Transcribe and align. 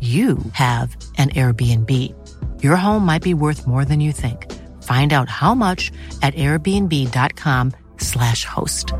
you 0.00 0.38
have 0.52 0.96
an 1.16 1.30
Airbnb. 1.30 2.14
Your 2.62 2.76
home 2.76 3.04
might 3.04 3.22
be 3.22 3.34
worth 3.34 3.66
more 3.66 3.84
than 3.84 4.00
you 4.00 4.12
think. 4.12 4.46
Find 4.84 5.12
out 5.12 5.28
how 5.28 5.56
much 5.56 5.90
at 6.22 6.34
airbnb.com/slash 6.34 8.44
host. 8.44 8.92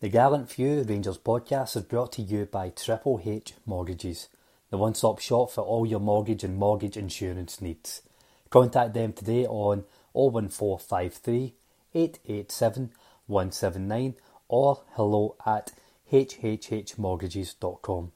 The 0.00 0.08
Gallant 0.08 0.50
Few 0.50 0.82
Rangers 0.82 1.18
podcast 1.18 1.76
is 1.76 1.82
brought 1.82 2.12
to 2.12 2.22
you 2.22 2.46
by 2.46 2.70
Triple 2.70 3.20
H 3.22 3.52
Mortgages, 3.66 4.30
the 4.70 4.78
one 4.78 4.94
stop 4.94 5.18
shop 5.18 5.50
for 5.50 5.60
all 5.60 5.84
your 5.84 6.00
mortgage 6.00 6.42
and 6.42 6.56
mortgage 6.56 6.96
insurance 6.96 7.60
needs. 7.60 8.00
Contact 8.48 8.94
them 8.94 9.12
today 9.12 9.46
on 9.46 9.84
01453 10.14 11.52
887 11.94 12.92
179 13.26 14.14
or 14.48 14.80
hello 14.94 15.36
at 15.44 15.72
hhhmortgages.com. 16.10 18.12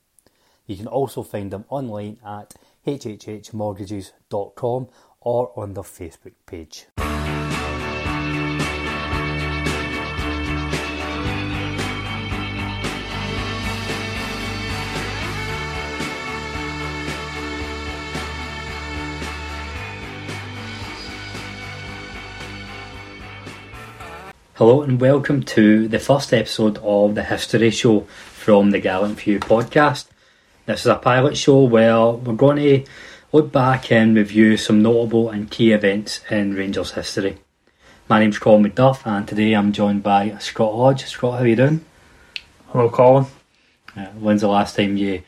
You 0.67 0.77
can 0.77 0.87
also 0.87 1.23
find 1.23 1.51
them 1.51 1.67
online 1.69 2.17
at 2.25 2.55
hhhmortgages.com 2.87 4.89
or 5.21 5.53
on 5.59 5.75
their 5.75 5.85
Facebook 5.85 6.33
page. 6.47 6.87
Hello 24.59 24.83
and 24.83 25.01
welcome 25.01 25.43
to 25.43 25.89
the 25.89 25.99
first 25.99 26.33
episode 26.33 26.79
of 26.79 27.17
the 27.17 27.25
History 27.25 27.73
Show 27.73 28.03
from 28.03 28.71
the 28.71 28.79
Gallant 28.79 29.19
Few 29.19 29.41
podcast. 29.41 30.07
This 30.65 30.83
is 30.83 30.87
a 30.87 30.95
pilot 30.95 31.37
show 31.37 31.65
where 31.65 32.11
we're 32.11 32.35
going 32.35 32.59
to 32.59 32.85
look 33.33 33.51
back 33.51 33.91
and 33.91 34.15
review 34.15 34.57
some 34.57 34.81
notable 34.81 35.29
and 35.29 35.51
key 35.51 35.73
events 35.73 36.21
in 36.31 36.55
Rangers 36.55 36.93
history. 36.93 37.39
My 38.09 38.21
name's 38.21 38.39
Colin 38.39 38.63
McDuff 38.65 39.05
and 39.05 39.27
today 39.27 39.55
I'm 39.55 39.73
joined 39.73 40.05
by 40.05 40.39
Scott 40.39 40.73
Hodge. 40.73 41.05
Scott, 41.07 41.39
how 41.39 41.45
are 41.45 41.49
you 41.49 41.57
doing? 41.57 41.85
Hello, 42.69 42.89
Colin. 42.89 43.27
Uh, 43.97 44.07
when's 44.11 44.43
the 44.43 44.47
last 44.47 44.77
time 44.77 44.97
you 44.97 45.23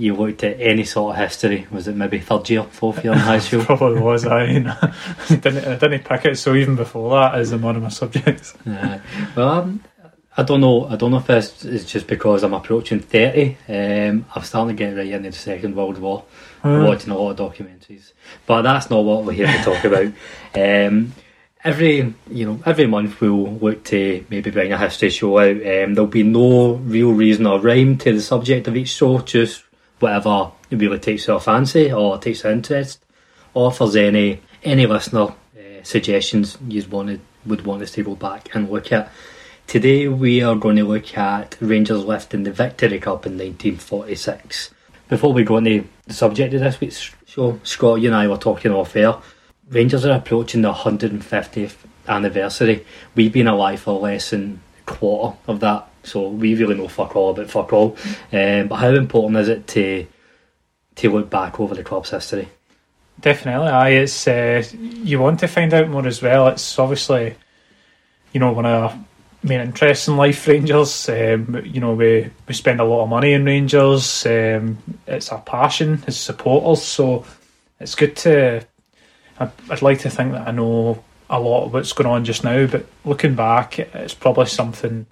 you 0.00 0.14
looked 0.14 0.42
at 0.44 0.60
any 0.60 0.84
sort 0.84 1.14
of 1.14 1.22
history? 1.22 1.66
Was 1.70 1.88
it 1.88 1.96
maybe 1.96 2.18
third 2.18 2.48
year, 2.48 2.64
fourth 2.64 3.04
year 3.04 3.12
in 3.12 3.18
high 3.18 3.38
school? 3.38 3.64
Probably 3.64 4.00
was. 4.00 4.26
I, 4.26 4.42
I 4.44 4.92
didn't 5.28 5.64
I 5.64 5.76
didn't 5.76 6.04
pick 6.04 6.24
it. 6.24 6.38
So 6.38 6.54
even 6.54 6.76
before 6.76 7.10
that, 7.10 7.34
as 7.34 7.54
one 7.54 7.76
of 7.76 7.82
my 7.82 7.88
subjects. 7.88 8.54
Uh, 8.70 8.98
well, 9.36 9.48
um, 9.48 9.84
I 10.36 10.42
don't 10.42 10.60
know. 10.60 10.86
I 10.86 10.96
don't 10.96 11.10
know 11.10 11.18
if 11.18 11.26
this 11.26 11.64
is 11.64 11.84
just 11.84 12.06
because 12.06 12.42
I'm 12.42 12.54
approaching 12.54 13.00
thirty. 13.00 13.56
Um, 13.68 14.24
I'm 14.34 14.42
starting 14.42 14.76
to 14.76 14.84
get 14.84 14.96
right 14.96 15.06
into 15.08 15.30
the 15.30 15.36
Second 15.36 15.74
World 15.74 15.98
War. 15.98 16.24
Hmm. 16.62 16.84
Watching 16.84 17.10
a 17.10 17.18
lot 17.18 17.38
of 17.38 17.52
documentaries, 17.52 18.12
but 18.46 18.62
that's 18.62 18.90
not 18.90 19.04
what 19.04 19.24
we're 19.24 19.32
here 19.32 19.46
to 19.46 19.62
talk 19.62 19.84
about. 19.84 20.12
Um, 20.54 21.12
every 21.64 22.14
you 22.30 22.46
know 22.46 22.62
every 22.64 22.86
month 22.86 23.20
we'll 23.20 23.54
look 23.54 23.84
to 23.84 24.24
maybe 24.30 24.50
bring 24.50 24.72
a 24.72 24.78
history 24.78 25.10
show 25.10 25.38
out. 25.38 25.56
Um, 25.56 25.94
there'll 25.94 26.06
be 26.06 26.22
no 26.22 26.74
real 26.74 27.12
reason 27.12 27.46
or 27.46 27.60
rhyme 27.60 27.98
to 27.98 28.12
the 28.12 28.20
subject 28.20 28.68
of 28.68 28.76
each 28.76 28.90
show. 28.90 29.18
Just 29.20 29.64
whatever 30.00 30.52
really 30.70 30.98
takes 30.98 31.26
your 31.26 31.40
fancy 31.40 31.92
or 31.92 32.18
takes 32.18 32.42
your 32.42 32.52
interest, 32.52 33.04
or 33.54 33.70
if 33.70 33.78
there's 33.78 33.96
any 33.96 34.40
any 34.62 34.86
listener 34.86 35.22
uh, 35.22 35.82
suggestions 35.82 36.58
you 36.68 36.84
wanted 36.90 37.20
would 37.46 37.64
want 37.64 37.82
us 37.82 37.92
to 37.92 38.02
go 38.02 38.14
back 38.14 38.54
and 38.54 38.70
look 38.70 38.92
at. 38.92 39.10
Today 39.66 40.08
we 40.08 40.42
are 40.42 40.56
going 40.56 40.76
to 40.76 40.84
look 40.84 41.16
at 41.16 41.56
Rangers 41.60 42.04
lifting 42.04 42.42
the 42.42 42.52
Victory 42.52 42.98
Cup 42.98 43.24
in 43.24 43.32
1946. 43.32 44.74
Before 45.08 45.32
we 45.32 45.44
go 45.44 45.56
into 45.58 45.86
the 46.06 46.14
subject 46.14 46.54
of 46.54 46.60
this 46.60 46.80
week's 46.80 47.14
show, 47.26 47.58
Scott, 47.62 48.00
you 48.00 48.08
and 48.08 48.16
I 48.16 48.28
were 48.28 48.36
talking 48.36 48.72
off 48.72 48.96
air. 48.96 49.14
Rangers 49.68 50.04
are 50.04 50.16
approaching 50.16 50.62
the 50.62 50.72
150th 50.72 51.76
anniversary. 52.08 52.84
We've 53.14 53.32
been 53.32 53.46
alive 53.46 53.80
for 53.80 53.98
less 53.98 54.30
than 54.30 54.60
quarter 54.90 55.36
of 55.46 55.60
that, 55.60 55.88
so 56.02 56.28
we 56.28 56.54
really 56.54 56.74
know 56.74 56.88
fuck 56.88 57.16
all 57.16 57.30
about 57.30 57.50
fuck 57.50 57.72
all. 57.72 57.96
Um, 58.32 58.68
but 58.68 58.76
how 58.76 58.90
important 58.90 59.38
is 59.38 59.48
it 59.48 59.66
to 59.68 60.06
to 60.96 61.10
look 61.10 61.30
back 61.30 61.60
over 61.60 61.74
the 61.74 61.84
club's 61.84 62.10
history? 62.10 62.48
Definitely, 63.20 63.68
aye. 63.68 63.90
It's 63.90 64.26
uh, 64.26 64.62
you 64.78 65.18
want 65.18 65.40
to 65.40 65.48
find 65.48 65.72
out 65.74 65.88
more 65.88 66.06
as 66.06 66.22
well. 66.22 66.48
It's 66.48 66.78
obviously, 66.78 67.36
you 68.32 68.40
know, 68.40 68.52
one 68.52 68.66
of 68.66 68.92
our 68.92 69.04
main 69.42 69.60
interests 69.60 70.08
in 70.08 70.16
life. 70.16 70.46
Rangers, 70.46 71.08
um, 71.08 71.62
you 71.64 71.80
know, 71.80 71.94
we 71.94 72.30
we 72.48 72.54
spend 72.54 72.80
a 72.80 72.84
lot 72.84 73.04
of 73.04 73.08
money 73.08 73.32
in 73.32 73.44
Rangers. 73.44 74.26
Um, 74.26 74.78
it's 75.06 75.30
our 75.30 75.42
passion 75.42 76.02
as 76.06 76.18
supporters, 76.18 76.82
so 76.82 77.24
it's 77.78 77.94
good 77.94 78.16
to. 78.16 78.66
I'd, 79.38 79.52
I'd 79.70 79.82
like 79.82 80.00
to 80.00 80.10
think 80.10 80.32
that 80.32 80.48
I 80.48 80.50
know 80.50 81.02
a 81.30 81.38
lot 81.38 81.64
of 81.64 81.72
what's 81.72 81.92
going 81.92 82.10
on 82.10 82.24
just 82.24 82.42
now, 82.44 82.66
but 82.66 82.84
looking 83.04 83.36
back, 83.36 83.78
it's 83.78 84.14
probably 84.14 84.46
something. 84.46 85.06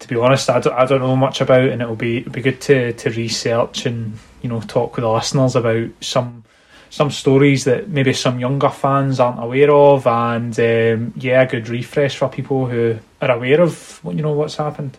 To 0.00 0.08
be 0.08 0.16
honest, 0.16 0.50
I 0.50 0.58
don't, 0.58 0.72
I 0.72 0.86
don't 0.86 1.00
know 1.00 1.14
much 1.14 1.40
about, 1.40 1.68
and 1.68 1.80
it'll 1.80 1.94
be 1.94 2.18
it'll 2.18 2.32
be 2.32 2.42
good 2.42 2.60
to 2.62 2.92
to 2.94 3.10
research 3.10 3.86
and 3.86 4.18
you 4.40 4.48
know 4.48 4.60
talk 4.62 4.96
with 4.96 5.02
the 5.02 5.12
listeners 5.12 5.54
about 5.54 5.90
some 6.00 6.44
some 6.90 7.10
stories 7.10 7.64
that 7.64 7.88
maybe 7.88 8.12
some 8.12 8.40
younger 8.40 8.70
fans 8.70 9.20
aren't 9.20 9.42
aware 9.42 9.70
of, 9.70 10.06
and 10.06 10.58
um, 10.58 11.12
yeah, 11.16 11.42
a 11.42 11.46
good 11.46 11.68
refresh 11.68 12.16
for 12.16 12.28
people 12.28 12.66
who 12.66 12.98
are 13.20 13.30
aware 13.30 13.60
of 13.60 14.00
you 14.04 14.22
know 14.22 14.32
what's 14.32 14.56
happened. 14.56 14.98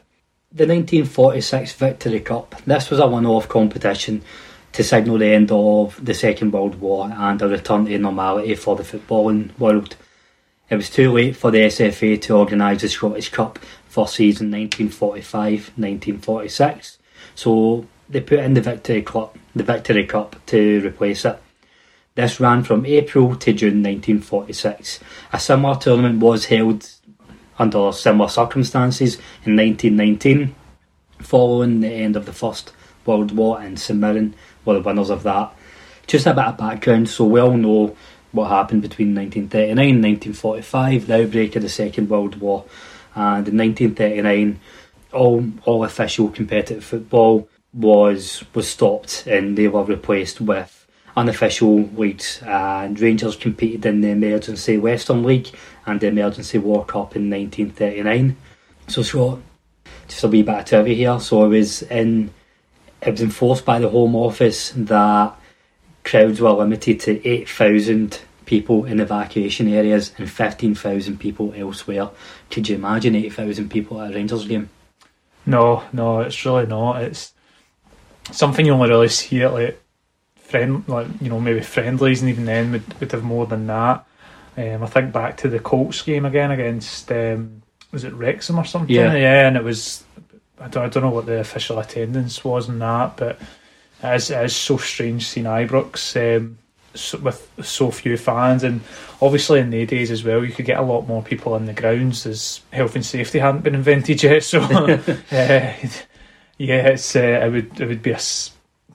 The 0.51 0.67
1946 0.67 1.73
Victory 1.73 2.19
Cup. 2.19 2.61
This 2.63 2.91
was 2.91 2.99
a 2.99 3.07
one-off 3.07 3.49
competition 3.49 4.21
to 4.73 4.83
signal 4.83 5.17
the 5.17 5.25
end 5.25 5.51
of 5.51 6.03
the 6.03 6.13
Second 6.13 6.53
World 6.53 6.79
War 6.79 7.11
and 7.11 7.41
a 7.41 7.47
return 7.47 7.85
to 7.85 7.97
normality 7.97 8.53
for 8.53 8.75
the 8.75 8.83
footballing 8.83 9.57
world. 9.57 9.95
It 10.69 10.77
was 10.77 10.89
too 10.89 11.11
late 11.11 11.35
for 11.35 11.51
the 11.51 11.59
SFA 11.59 12.21
to 12.21 12.37
organise 12.37 12.81
the 12.81 12.89
Scottish 12.89 13.29
Cup 13.29 13.59
for 13.87 14.07
season 14.07 14.49
1945-1946, 14.51 16.97
so 17.35 17.85
they 18.09 18.21
put 18.21 18.39
in 18.39 18.53
the 18.53 18.61
Victory 18.61 19.01
Cup, 19.01 19.37
the 19.53 19.63
Victory 19.63 20.05
Cup 20.05 20.37
to 20.47 20.81
replace 20.85 21.25
it. 21.25 21.37
This 22.15 22.39
ran 22.39 22.63
from 22.63 22.85
April 22.85 23.35
to 23.35 23.53
June 23.53 23.83
1946. 23.83 24.99
A 25.33 25.39
similar 25.39 25.75
tournament 25.75 26.19
was 26.19 26.45
held 26.45 26.89
under 27.59 27.91
similar 27.91 28.29
circumstances 28.29 29.15
in 29.45 29.55
1919, 29.55 30.55
following 31.19 31.81
the 31.81 31.89
end 31.89 32.15
of 32.15 32.25
the 32.25 32.33
First 32.33 32.71
World 33.05 33.35
War, 33.35 33.59
and 33.59 33.79
St 33.79 33.99
Mirren 33.99 34.33
were 34.63 34.75
the 34.75 34.81
winners 34.81 35.09
of 35.09 35.23
that. 35.23 35.53
Just 36.07 36.25
a 36.25 36.33
bit 36.33 36.45
of 36.45 36.57
background, 36.57 37.09
so 37.09 37.25
we 37.25 37.39
all 37.39 37.57
know 37.57 37.95
what 38.33 38.49
happened 38.49 38.81
between 38.81 39.15
1939 39.15 39.95
and 39.95 40.03
1945, 40.03 41.07
the 41.07 41.23
outbreak 41.23 41.55
of 41.55 41.61
the 41.61 41.69
Second 41.69 42.09
World 42.09 42.35
War, 42.35 42.65
and 43.15 43.47
in 43.47 43.57
1939, 43.57 44.59
all 45.13 45.45
all 45.63 45.83
official 45.85 46.29
competitive 46.29 46.83
football 46.83 47.47
was 47.73 48.43
was 48.53 48.67
stopped 48.67 49.25
and 49.27 49.57
they 49.57 49.67
were 49.67 49.83
replaced 49.83 50.41
with 50.41 50.85
unofficial 51.15 51.83
leagues. 51.95 52.41
And 52.43 52.99
Rangers 52.99 53.35
competed 53.35 53.85
in 53.85 54.01
the 54.01 54.09
emergency 54.09 54.77
Western 54.77 55.23
League 55.23 55.49
and 55.85 55.99
the 55.99 56.07
emergency 56.07 56.57
War 56.57 56.83
Cup 56.83 57.15
in 57.15 57.29
1939 57.29 58.35
so 58.87 59.01
Scott 59.01 59.39
just 60.07 60.23
a 60.23 60.27
wee 60.27 60.43
bit 60.43 60.55
of 60.55 60.65
trivia 60.65 60.95
here. 60.95 61.19
So 61.19 61.45
it 61.45 61.49
was 61.49 61.81
in 61.83 62.31
it 63.01 63.11
was 63.11 63.21
enforced 63.21 63.65
by 63.65 63.79
the 63.79 63.89
Home 63.89 64.15
Office 64.15 64.71
that 64.75 65.35
crowds 66.03 66.41
were 66.41 66.51
limited 66.51 66.99
to 67.01 67.25
8,000 67.27 68.21
people 68.45 68.85
in 68.85 68.99
evacuation 68.99 69.67
areas 69.67 70.13
and 70.17 70.29
15,000 70.29 71.19
people 71.19 71.53
elsewhere. 71.55 72.09
Could 72.49 72.69
you 72.69 72.75
imagine 72.75 73.15
8,000 73.15 73.69
people 73.69 74.01
at 74.01 74.11
a 74.11 74.15
Rangers 74.15 74.45
game? 74.45 74.69
No, 75.45 75.83
no, 75.91 76.21
it's 76.21 76.45
really 76.45 76.65
not. 76.65 77.01
It's 77.01 77.33
something 78.31 78.65
you 78.65 78.73
only 78.73 78.89
really 78.89 79.09
see 79.09 79.43
at 79.43 79.53
like 79.53 79.81
friend, 80.35 80.87
like 80.87 81.07
you 81.19 81.29
know, 81.29 81.39
maybe 81.39 81.61
friendlies, 81.61 82.21
and 82.21 82.29
even 82.29 82.45
then 82.45 82.71
would, 82.71 82.99
would 82.99 83.11
have 83.11 83.23
more 83.23 83.45
than 83.45 83.67
that. 83.67 84.05
Um, 84.55 84.83
I 84.83 84.85
think 84.85 85.11
back 85.11 85.37
to 85.37 85.49
the 85.49 85.59
Colts 85.59 86.01
game 86.01 86.25
again 86.25 86.51
against 86.51 87.11
um, 87.11 87.63
was 87.91 88.03
it 88.03 88.13
Wrexham 88.13 88.59
or 88.59 88.65
something? 88.65 88.95
Yeah. 88.95 89.15
yeah, 89.15 89.47
and 89.47 89.57
it 89.57 89.63
was 89.63 90.03
I 90.59 90.67
don't, 90.67 90.85
I 90.85 90.89
don't 90.89 91.03
know 91.03 91.09
what 91.09 91.25
the 91.25 91.39
official 91.39 91.79
attendance 91.79 92.43
was 92.43 92.69
in 92.69 92.79
that, 92.79 93.17
but 93.17 93.39
it 94.03 94.15
is, 94.15 94.31
it 94.31 94.45
is 94.45 94.55
so 94.55 94.77
strange 94.77 95.27
seeing 95.27 95.45
Ibrox 95.45 96.37
um, 96.37 96.57
so, 96.95 97.17
with 97.19 97.49
so 97.63 97.91
few 97.91 98.17
fans, 98.17 98.63
and 98.63 98.81
obviously 99.21 99.59
in 99.59 99.69
the 99.69 99.85
days 99.85 100.11
as 100.11 100.23
well, 100.23 100.43
you 100.43 100.51
could 100.51 100.65
get 100.65 100.79
a 100.79 100.83
lot 100.83 101.07
more 101.07 101.23
people 101.23 101.55
in 101.55 101.65
the 101.65 101.73
grounds 101.73 102.25
as 102.25 102.61
health 102.71 102.95
and 102.95 103.05
safety 103.05 103.39
hadn't 103.39 103.63
been 103.63 103.75
invented 103.75 104.21
yet. 104.21 104.43
So, 104.43 104.61
uh, 104.61 104.93
yeah, 105.31 106.87
it's 106.87 107.15
uh, 107.15 107.19
it 107.19 107.51
would 107.51 107.81
it 107.81 107.87
would 107.87 108.01
be 108.01 108.11
a 108.11 108.19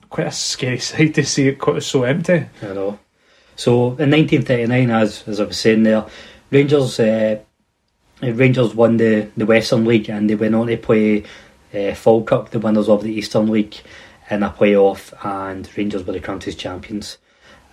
quite 0.09 0.27
a 0.27 0.31
scary 0.31 0.79
sight 0.79 1.13
to 1.15 1.25
see 1.25 1.49
it 1.49 1.59
quite 1.59 1.83
so 1.83 2.03
empty. 2.03 2.45
I 2.61 2.73
know. 2.73 2.99
So 3.55 3.97
in 3.97 4.11
1939, 4.11 4.89
as 4.91 5.27
as 5.27 5.39
I 5.39 5.43
was 5.43 5.59
saying 5.59 5.83
there, 5.83 6.05
Rangers 6.51 6.99
uh, 6.99 7.39
Rangers 8.21 8.75
won 8.75 8.97
the, 8.97 9.29
the 9.37 9.45
Western 9.45 9.85
League 9.85 10.09
and 10.09 10.29
they 10.29 10.35
went 10.35 10.55
on 10.55 10.67
to 10.67 10.77
play 10.77 11.23
uh, 11.73 11.93
Falkirk, 11.93 12.49
the 12.49 12.59
winners 12.59 12.89
of 12.89 13.03
the 13.03 13.13
Eastern 13.13 13.49
League, 13.49 13.75
in 14.29 14.43
a 14.43 14.49
playoff, 14.49 15.13
and 15.25 15.69
Rangers 15.75 16.05
were 16.05 16.13
the 16.13 16.19
country's 16.19 16.55
champions, 16.55 17.17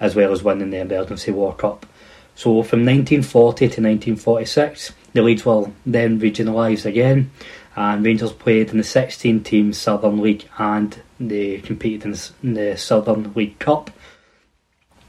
as 0.00 0.14
well 0.14 0.32
as 0.32 0.42
winning 0.42 0.70
the 0.70 0.78
Emergency 0.78 1.30
War 1.30 1.54
Cup. 1.54 1.86
So 2.34 2.62
from 2.62 2.80
1940 2.80 3.58
to 3.58 3.64
1946, 3.64 4.92
the 5.14 5.22
leagues 5.22 5.44
were 5.44 5.70
then 5.86 6.20
regionalised 6.20 6.84
again, 6.84 7.30
and 7.74 8.04
Rangers 8.04 8.32
played 8.32 8.70
in 8.70 8.78
the 8.78 8.84
16 8.84 9.42
team 9.42 9.72
Southern 9.72 10.20
League 10.20 10.48
and 10.58 11.00
they 11.18 11.58
competed 11.58 12.18
in 12.42 12.54
the, 12.54 12.76
Southern 12.76 13.32
League 13.34 13.58
Cup. 13.58 13.90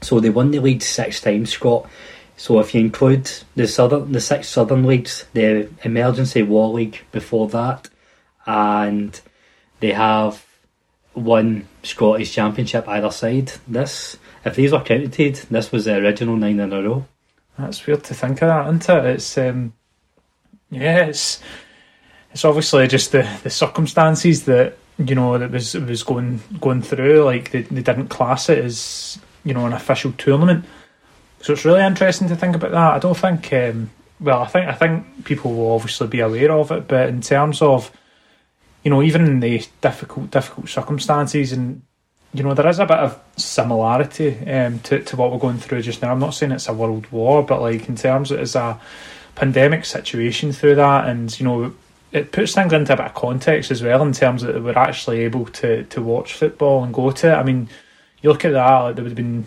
So 0.00 0.20
they 0.20 0.30
won 0.30 0.50
the 0.50 0.60
league 0.60 0.82
six 0.82 1.20
times, 1.20 1.50
Scott. 1.50 1.88
So 2.36 2.60
if 2.60 2.74
you 2.74 2.80
include 2.80 3.30
the 3.56 3.66
southern, 3.66 4.12
the 4.12 4.20
six 4.20 4.48
Southern 4.48 4.86
leagues, 4.86 5.26
the 5.32 5.68
Emergency 5.82 6.42
War 6.42 6.68
League 6.68 7.04
before 7.10 7.48
that, 7.48 7.88
and 8.46 9.20
they 9.80 9.92
have 9.92 10.46
one 11.18 11.66
Scottish 11.82 12.32
Championship 12.32 12.88
either 12.88 13.10
side. 13.10 13.52
This, 13.66 14.16
if 14.44 14.56
these 14.56 14.72
were 14.72 14.80
counted, 14.80 15.36
this 15.50 15.72
was 15.72 15.84
the 15.84 15.96
original 15.96 16.36
nine 16.36 16.60
in 16.60 16.72
a 16.72 16.82
row. 16.82 17.06
That's 17.58 17.86
weird 17.86 18.04
to 18.04 18.14
think 18.14 18.42
of 18.42 18.48
that, 18.48 18.66
isn't 18.66 18.88
it? 18.88 19.06
It's 19.06 19.38
um, 19.38 19.72
yeah, 20.70 21.06
it's 21.06 21.40
it's 22.32 22.44
obviously 22.44 22.86
just 22.86 23.12
the, 23.12 23.28
the 23.42 23.50
circumstances 23.50 24.44
that 24.44 24.76
you 24.98 25.14
know 25.14 25.36
that 25.38 25.50
was 25.50 25.74
was 25.74 26.02
going 26.02 26.40
going 26.60 26.82
through. 26.82 27.24
Like 27.24 27.50
they, 27.50 27.62
they 27.62 27.82
didn't 27.82 28.08
class 28.08 28.48
it 28.48 28.64
as 28.64 29.18
you 29.44 29.54
know 29.54 29.66
an 29.66 29.72
official 29.72 30.12
tournament, 30.12 30.64
so 31.40 31.52
it's 31.52 31.64
really 31.64 31.84
interesting 31.84 32.28
to 32.28 32.36
think 32.36 32.54
about 32.54 32.70
that. 32.72 32.94
I 32.94 32.98
don't 32.98 33.16
think. 33.16 33.52
Um, 33.52 33.90
well, 34.20 34.42
I 34.42 34.46
think 34.46 34.68
I 34.68 34.74
think 34.74 35.24
people 35.24 35.54
will 35.54 35.72
obviously 35.72 36.06
be 36.06 36.20
aware 36.20 36.52
of 36.52 36.70
it, 36.70 36.86
but 36.88 37.08
in 37.08 37.20
terms 37.20 37.62
of 37.62 37.90
you 38.88 38.94
know, 38.94 39.02
even 39.02 39.26
in 39.26 39.40
the 39.40 39.62
difficult 39.82 40.30
difficult 40.30 40.66
circumstances, 40.66 41.52
and 41.52 41.82
you 42.32 42.42
know, 42.42 42.54
there 42.54 42.66
is 42.68 42.78
a 42.78 42.86
bit 42.86 42.96
of 42.96 43.20
similarity 43.36 44.38
um, 44.50 44.78
to 44.78 45.02
to 45.02 45.14
what 45.14 45.30
we're 45.30 45.38
going 45.38 45.58
through 45.58 45.82
just 45.82 46.00
now. 46.00 46.10
I'm 46.10 46.18
not 46.18 46.32
saying 46.32 46.52
it's 46.52 46.68
a 46.68 46.72
world 46.72 47.06
war, 47.12 47.42
but 47.42 47.60
like 47.60 47.86
in 47.86 47.96
terms 47.96 48.30
of 48.30 48.40
it's 48.40 48.54
a 48.54 48.80
pandemic 49.34 49.84
situation 49.84 50.52
through 50.52 50.76
that, 50.76 51.06
and 51.06 51.38
you 51.38 51.44
know, 51.44 51.74
it 52.12 52.32
puts 52.32 52.54
things 52.54 52.72
into 52.72 52.94
a 52.94 52.96
bit 52.96 53.04
of 53.04 53.14
context 53.14 53.70
as 53.70 53.82
well 53.82 54.00
in 54.00 54.12
terms 54.12 54.40
that 54.40 54.62
we're 54.62 54.72
actually 54.72 55.18
able 55.18 55.44
to 55.44 55.84
to 55.84 56.00
watch 56.00 56.32
football 56.32 56.82
and 56.82 56.94
go 56.94 57.10
to 57.10 57.30
it. 57.30 57.34
I 57.34 57.42
mean, 57.42 57.68
you 58.22 58.30
look 58.30 58.46
at 58.46 58.52
that, 58.52 58.78
like, 58.78 58.94
there 58.94 59.04
would 59.04 59.10
have 59.10 59.16
been 59.16 59.44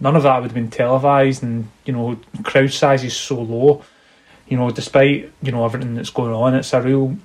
none 0.00 0.16
of 0.16 0.22
that 0.22 0.40
would 0.40 0.52
have 0.52 0.54
been 0.54 0.70
televised, 0.70 1.42
and 1.42 1.68
you 1.84 1.92
know, 1.92 2.18
crowd 2.44 2.72
size 2.72 3.04
is 3.04 3.14
so 3.14 3.42
low. 3.42 3.84
You 4.48 4.56
know, 4.56 4.70
despite 4.70 5.30
you 5.42 5.52
know 5.52 5.66
everything 5.66 5.96
that's 5.96 6.08
going 6.08 6.32
on, 6.32 6.54
it's 6.54 6.72
a 6.72 6.80
real 6.80 7.18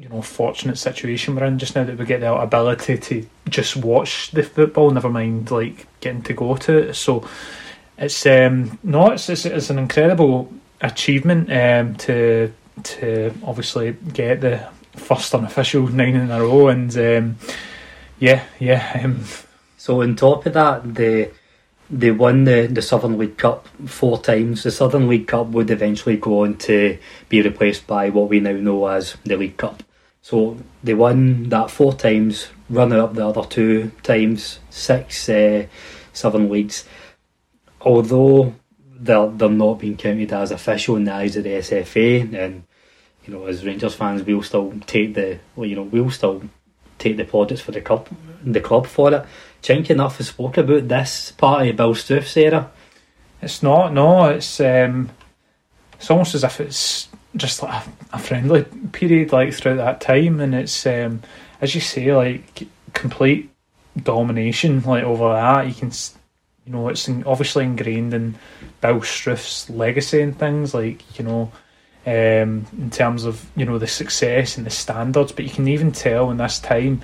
you 0.00 0.08
know 0.08 0.22
fortunate 0.22 0.78
situation 0.78 1.36
we're 1.36 1.44
in 1.44 1.58
just 1.58 1.76
now 1.76 1.84
that 1.84 1.98
we 1.98 2.06
get 2.06 2.20
the 2.20 2.32
ability 2.32 2.96
to 2.96 3.26
just 3.48 3.76
watch 3.76 4.30
the 4.30 4.42
football, 4.42 4.90
never 4.90 5.10
mind 5.10 5.50
like 5.50 5.86
getting 6.00 6.22
to 6.22 6.32
go 6.32 6.56
to 6.56 6.88
it. 6.88 6.94
So 6.94 7.28
it's 7.98 8.24
um 8.24 8.78
no, 8.82 9.10
it's 9.10 9.28
it's, 9.28 9.44
it's 9.44 9.68
an 9.68 9.78
incredible 9.78 10.50
achievement 10.80 11.52
um 11.52 11.96
to 11.96 12.52
to 12.82 13.34
obviously 13.44 13.92
get 14.14 14.40
the 14.40 14.66
first 14.96 15.34
unofficial 15.34 15.88
nine 15.88 16.16
in 16.16 16.30
a 16.30 16.40
row, 16.40 16.68
and 16.68 16.96
um, 16.96 17.36
yeah, 18.18 18.44
yeah. 18.58 19.02
Um, 19.04 19.24
So 19.76 20.02
on 20.02 20.14
top 20.14 20.44
of 20.44 20.52
that, 20.52 20.94
they 20.94 21.30
they 21.88 22.10
won 22.10 22.44
the, 22.44 22.66
the 22.66 22.82
Southern 22.82 23.18
League 23.18 23.38
Cup 23.38 23.66
four 23.86 24.18
times. 24.18 24.62
The 24.62 24.70
Southern 24.70 25.08
League 25.08 25.26
Cup 25.26 25.48
would 25.48 25.70
eventually 25.70 26.16
go 26.16 26.44
on 26.44 26.56
to 26.58 26.98
be 27.28 27.42
replaced 27.42 27.86
by 27.86 28.10
what 28.10 28.28
we 28.28 28.40
now 28.40 28.52
know 28.52 28.86
as 28.86 29.16
the 29.24 29.36
League 29.36 29.56
Cup. 29.56 29.82
So 30.22 30.58
they 30.82 30.94
won 30.94 31.48
that 31.48 31.70
four 31.70 31.94
times, 31.94 32.48
runner 32.68 33.00
up 33.00 33.14
the 33.14 33.26
other 33.26 33.44
two 33.44 33.92
times, 34.02 34.60
six 34.68 35.28
uh, 35.28 35.66
Southern 36.12 36.50
Leagues. 36.50 36.86
Although 37.80 38.54
they're 39.00 39.28
they're 39.28 39.48
not 39.48 39.78
being 39.80 39.96
counted 39.96 40.32
as 40.32 40.50
official 40.50 40.96
in 40.96 41.04
the 41.04 41.14
eyes 41.14 41.36
of 41.36 41.44
the 41.44 41.50
SFA, 41.50 42.34
and 42.34 42.64
you 43.24 43.32
know 43.32 43.46
as 43.46 43.64
Rangers 43.64 43.94
fans 43.94 44.22
we'll 44.22 44.42
still 44.42 44.74
take 44.86 45.14
the 45.14 45.38
well, 45.56 45.66
you 45.66 45.76
know 45.76 45.82
we'll 45.82 46.10
still 46.10 46.42
take 46.98 47.16
the 47.16 47.24
plaudits 47.24 47.62
for 47.62 47.72
the 47.72 47.80
club 47.80 48.08
the 48.44 48.60
club 48.60 48.86
for 48.86 49.12
it. 49.12 49.24
Chink 49.62 49.90
enough 49.90 50.18
has 50.18 50.28
spoke 50.28 50.58
about 50.58 50.88
this 50.88 51.32
part 51.32 51.66
of 51.66 51.76
Bill 51.76 51.94
Struth's 51.94 52.36
era. 52.36 52.70
it's 53.42 53.62
not. 53.62 53.92
No, 53.92 54.26
it's 54.26 54.60
um, 54.60 55.10
it's 55.94 56.10
almost 56.10 56.34
as 56.34 56.44
if 56.44 56.60
it's 56.60 57.08
just 57.36 57.62
like 57.62 57.86
a, 57.86 57.92
a 58.14 58.18
friendly 58.18 58.64
period, 58.92 59.32
like 59.32 59.52
throughout 59.52 59.76
that 59.76 60.00
time, 60.00 60.40
and 60.40 60.54
it's 60.54 60.86
um, 60.86 61.22
as 61.60 61.74
you 61.74 61.80
say, 61.80 62.14
like 62.14 62.66
complete 62.92 63.50
domination, 64.02 64.82
like 64.82 65.04
over 65.04 65.32
that. 65.32 65.66
You 65.66 65.74
can, 65.74 65.90
you 66.66 66.72
know, 66.72 66.88
it's 66.88 67.08
obviously 67.08 67.64
ingrained 67.64 68.14
in 68.14 68.36
Bill 68.80 69.02
Struth's 69.02 69.70
legacy 69.70 70.20
and 70.20 70.38
things, 70.38 70.74
like 70.74 71.18
you 71.18 71.24
know. 71.24 71.52
Um, 72.06 72.66
in 72.78 72.88
terms 72.90 73.24
of 73.24 73.46
you 73.54 73.66
know 73.66 73.78
the 73.78 73.86
success 73.86 74.56
and 74.56 74.64
the 74.64 74.70
standards, 74.70 75.32
but 75.32 75.44
you 75.44 75.50
can 75.50 75.68
even 75.68 75.92
tell 75.92 76.30
in 76.30 76.38
this 76.38 76.58
time 76.58 77.02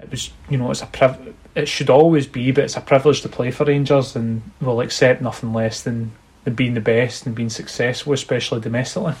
it 0.00 0.10
was 0.10 0.30
you 0.48 0.56
know 0.56 0.70
it's 0.70 0.80
a 0.80 0.86
priv- 0.86 1.34
it 1.54 1.68
should 1.68 1.90
always 1.90 2.26
be, 2.26 2.50
but 2.50 2.64
it's 2.64 2.76
a 2.76 2.80
privilege 2.80 3.20
to 3.22 3.28
play 3.28 3.50
for 3.50 3.64
Rangers, 3.64 4.16
and 4.16 4.42
we'll 4.60 4.80
accept 4.80 5.20
nothing 5.20 5.52
less 5.52 5.82
than, 5.82 6.12
than 6.44 6.54
being 6.54 6.74
the 6.74 6.80
best 6.80 7.26
and 7.26 7.34
being 7.34 7.50
successful, 7.50 8.12
especially 8.12 8.60
domestically. 8.60 9.14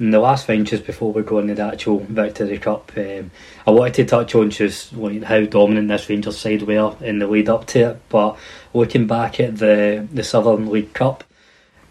The 0.00 0.20
last 0.20 0.46
thing, 0.46 0.64
just 0.64 0.86
before 0.86 1.12
we 1.12 1.22
go 1.22 1.40
into 1.40 1.56
the 1.56 1.64
actual 1.64 1.98
Victory 1.98 2.58
Cup, 2.58 2.92
um, 2.96 3.32
I 3.66 3.70
wanted 3.72 3.94
to 3.94 4.04
touch 4.04 4.34
on 4.36 4.50
just 4.50 4.92
like, 4.92 5.24
how 5.24 5.40
dominant 5.40 5.88
this 5.88 6.08
Rangers 6.08 6.38
side 6.38 6.62
were 6.62 6.94
in 7.00 7.18
the 7.18 7.26
lead 7.26 7.48
up 7.48 7.66
to 7.68 7.90
it. 7.90 8.02
But 8.08 8.38
looking 8.72 9.08
back 9.08 9.40
at 9.40 9.58
the 9.58 10.06
the 10.12 10.22
Southern 10.22 10.70
League 10.70 10.92
Cup, 10.92 11.24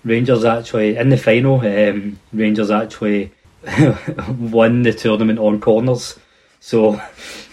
Rangers 0.06 0.46
actually 0.46 0.96
in 0.96 1.10
the 1.10 1.18
final, 1.18 1.60
um, 1.60 2.18
Rangers 2.32 2.72
actually 2.72 3.34
won 4.40 4.84
the 4.84 4.94
tournament 4.94 5.40
on 5.40 5.60
corners. 5.60 6.18
So 6.62 6.92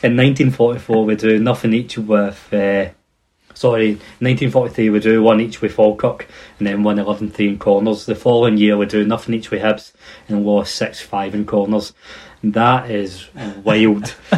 in 0.03 0.17
1944 0.17 1.05
we 1.05 1.17
drew 1.17 1.39
nothing 1.41 1.73
each 1.73 1.99
with. 1.99 2.55
Uh, 2.55 2.91
Sorry, 3.55 3.93
1943 3.93 4.91
we 4.91 5.01
drew 5.01 5.23
one 5.23 5.41
each 5.41 5.61
with 5.61 5.75
Falkirk 5.75 6.29
and 6.59 6.67
then 6.67 6.83
won 6.83 6.99
11 6.99 7.31
3 7.31 7.49
in 7.49 7.59
corners. 7.59 8.05
The 8.05 8.17
following 8.17 8.59
year 8.59 8.77
we 8.77 8.87
drew 8.87 9.05
nothing 9.05 9.35
each 9.35 9.51
with 9.51 9.63
Hibs 9.63 9.93
and 10.29 10.45
lost 10.45 10.75
6 10.75 11.01
5 11.01 11.35
in 11.35 11.47
corners. 11.47 11.93
That 12.43 12.91
is 12.91 13.29
wild. 13.63 14.15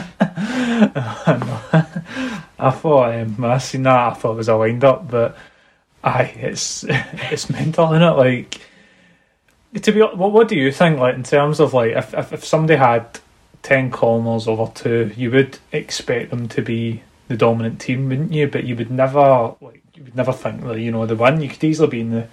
I 2.58 2.70
thought 2.70 3.14
um, 3.14 3.36
when 3.36 3.50
I 3.50 3.58
seen 3.58 3.82
that, 3.82 4.12
I 4.12 4.14
thought 4.14 4.32
it 4.32 4.36
was 4.36 4.48
a 4.48 4.56
wind 4.56 4.84
up, 4.84 5.10
but 5.10 5.36
aye, 6.04 6.34
it's 6.36 6.84
it's 6.88 7.50
mental, 7.50 7.92
isn't 7.92 8.02
it? 8.02 8.12
Like, 8.12 8.60
to 9.82 9.92
be 9.92 10.00
what 10.00 10.16
what 10.16 10.48
do 10.48 10.56
you 10.56 10.70
think? 10.70 10.98
Like 10.98 11.14
in 11.14 11.22
terms 11.22 11.58
of 11.58 11.74
like 11.74 11.92
if 11.92 12.14
if, 12.14 12.32
if 12.32 12.44
somebody 12.44 12.76
had 12.76 13.18
ten 13.62 13.90
corners 13.90 14.46
over 14.46 14.70
two, 14.72 15.12
you 15.16 15.30
would 15.32 15.58
expect 15.72 16.30
them 16.30 16.48
to 16.48 16.62
be 16.62 17.02
the 17.28 17.36
dominant 17.36 17.80
team, 17.80 18.08
wouldn't 18.08 18.32
you? 18.32 18.46
But 18.48 18.64
you 18.64 18.76
would 18.76 18.90
never 18.90 19.54
like 19.60 19.82
you 19.94 20.04
would 20.04 20.16
never 20.16 20.32
think 20.32 20.62
that 20.62 20.78
you 20.78 20.90
know 20.90 21.06
the 21.06 21.16
one. 21.16 21.40
You 21.40 21.48
could 21.48 21.64
easily 21.64 21.88
be 21.88 22.00
in 22.00 22.10
the 22.10 22.28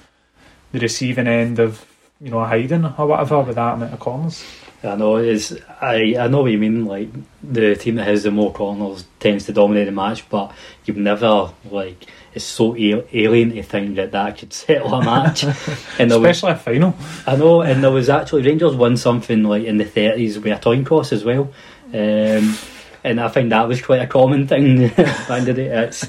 the 0.71 0.79
receiving 0.79 1.27
end 1.27 1.59
of 1.59 1.85
you 2.19 2.31
know 2.31 2.39
a 2.39 2.45
hiding 2.45 2.85
or 2.85 3.07
whatever 3.07 3.41
with 3.41 3.55
that 3.55 3.75
amount 3.75 3.93
of 3.93 3.99
corners. 3.99 4.43
I 4.83 4.95
know 4.95 5.15
it's 5.15 5.53
I 5.81 6.15
I 6.19 6.27
know 6.27 6.41
what 6.41 6.51
you 6.51 6.57
mean. 6.57 6.85
Like 6.85 7.09
the 7.41 7.75
team 7.75 7.95
that 7.95 8.07
has 8.07 8.23
the 8.23 8.31
more 8.31 8.51
corners 8.51 9.05
tends 9.19 9.45
to 9.45 9.53
dominate 9.53 9.85
the 9.85 9.93
match, 9.93 10.27
but 10.29 10.51
you've 10.85 10.97
never 10.97 11.51
like 11.71 12.05
it's 12.33 12.43
so 12.43 12.75
alien 12.75 13.51
to 13.53 13.63
think 13.63 13.95
that 13.95 14.11
that 14.11 14.37
could 14.37 14.51
settle 14.53 14.93
a 14.93 15.03
match. 15.03 15.43
and 15.99 16.11
especially 16.11 16.51
was, 16.51 16.59
a 16.59 16.63
final. 16.63 16.95
I 17.25 17.35
know, 17.37 17.61
and 17.61 17.83
there 17.83 17.91
was 17.91 18.09
actually 18.09 18.43
Rangers 18.43 18.75
won 18.75 18.97
something 18.97 19.43
like 19.43 19.63
in 19.63 19.77
the 19.77 19.85
thirties 19.85 20.37
with 20.37 20.51
a 20.51 20.59
coin 20.59 20.83
toss 20.83 21.13
as 21.13 21.23
well. 21.23 21.53
Um, 21.93 22.57
and 23.03 23.19
I 23.19 23.27
think 23.27 23.49
that 23.49 23.67
was 23.67 23.81
quite 23.81 24.01
a 24.01 24.07
common 24.07 24.47
thing 24.47 24.77
day. 24.77 24.87
It's 24.87 26.03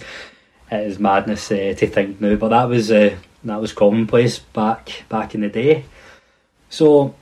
it 0.71 0.87
is 0.87 0.99
madness 0.99 1.51
uh, 1.51 1.75
to 1.77 1.87
think 1.87 2.21
now, 2.21 2.37
but 2.37 2.49
that 2.49 2.69
was 2.69 2.91
uh, 2.91 3.17
that 3.45 3.61
was 3.61 3.73
commonplace 3.73 4.39
back 4.39 5.05
back 5.09 5.35
in 5.35 5.43
the 5.43 5.49
day. 5.49 5.85
So 6.71 7.15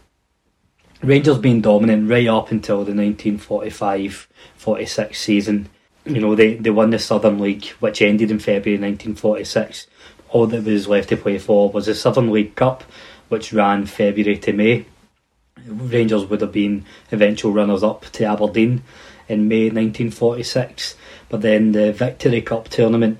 Rangers 1.02 1.38
been 1.38 1.61
dominant 1.61 2.09
right 2.09 2.29
up 2.29 2.52
until 2.52 2.85
the 2.85 2.93
1945-46 2.93 5.17
season. 5.17 5.69
You 6.05 6.21
know, 6.21 6.35
they, 6.35 6.55
they 6.55 6.71
won 6.71 6.91
the 6.91 6.99
Southern 6.99 7.41
League, 7.41 7.67
which 7.81 8.02
ended 8.02 8.31
in 8.31 8.38
February 8.38 8.81
1946. 8.81 9.88
All 10.31 10.47
that 10.47 10.64
was 10.64 10.88
left 10.88 11.11
to 11.11 11.17
play 11.17 11.38
for 11.38 11.71
was 11.71 11.87
the 11.87 11.95
Southern 11.95 12.31
League 12.31 12.55
Cup, 12.55 12.85
which 13.29 13.52
ran 13.52 13.87
February 13.87 14.38
to 14.38 14.52
May. 14.52 14.87
Rangers 15.67 16.25
would 16.26 16.41
have 16.41 16.52
been 16.52 16.85
eventual 17.11 17.52
runners 17.52 17.83
up 17.83 18.07
to 18.12 18.25
Aberdeen 18.25 18.83
in 19.29 19.49
May 19.49 19.64
1946, 19.64 20.97
but 21.29 21.43
then 21.43 21.73
the 21.73 21.93
Victory 21.93 22.43
Cup 22.43 22.69
tournament 22.69 23.19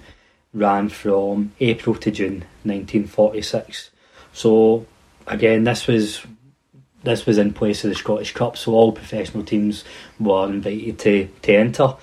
ran 0.54 0.88
from 0.88 1.52
April 1.61 1.94
to 1.97 2.11
June 2.11 2.44
1946. 2.64 3.90
So 4.32 4.87
again, 5.26 5.64
this 5.64 5.87
was 5.87 6.23
this 7.04 7.26
was 7.26 7.38
in 7.38 7.52
place 7.52 7.82
of 7.82 7.90
the 7.90 7.97
Scottish 7.97 8.32
Cup, 8.32 8.56
so 8.56 8.73
all 8.73 8.92
professional 8.92 9.44
teams 9.44 9.85
were 10.21 10.47
invited 10.47 10.99
to, 11.00 11.28
to 11.42 11.54
enter. 11.54 11.94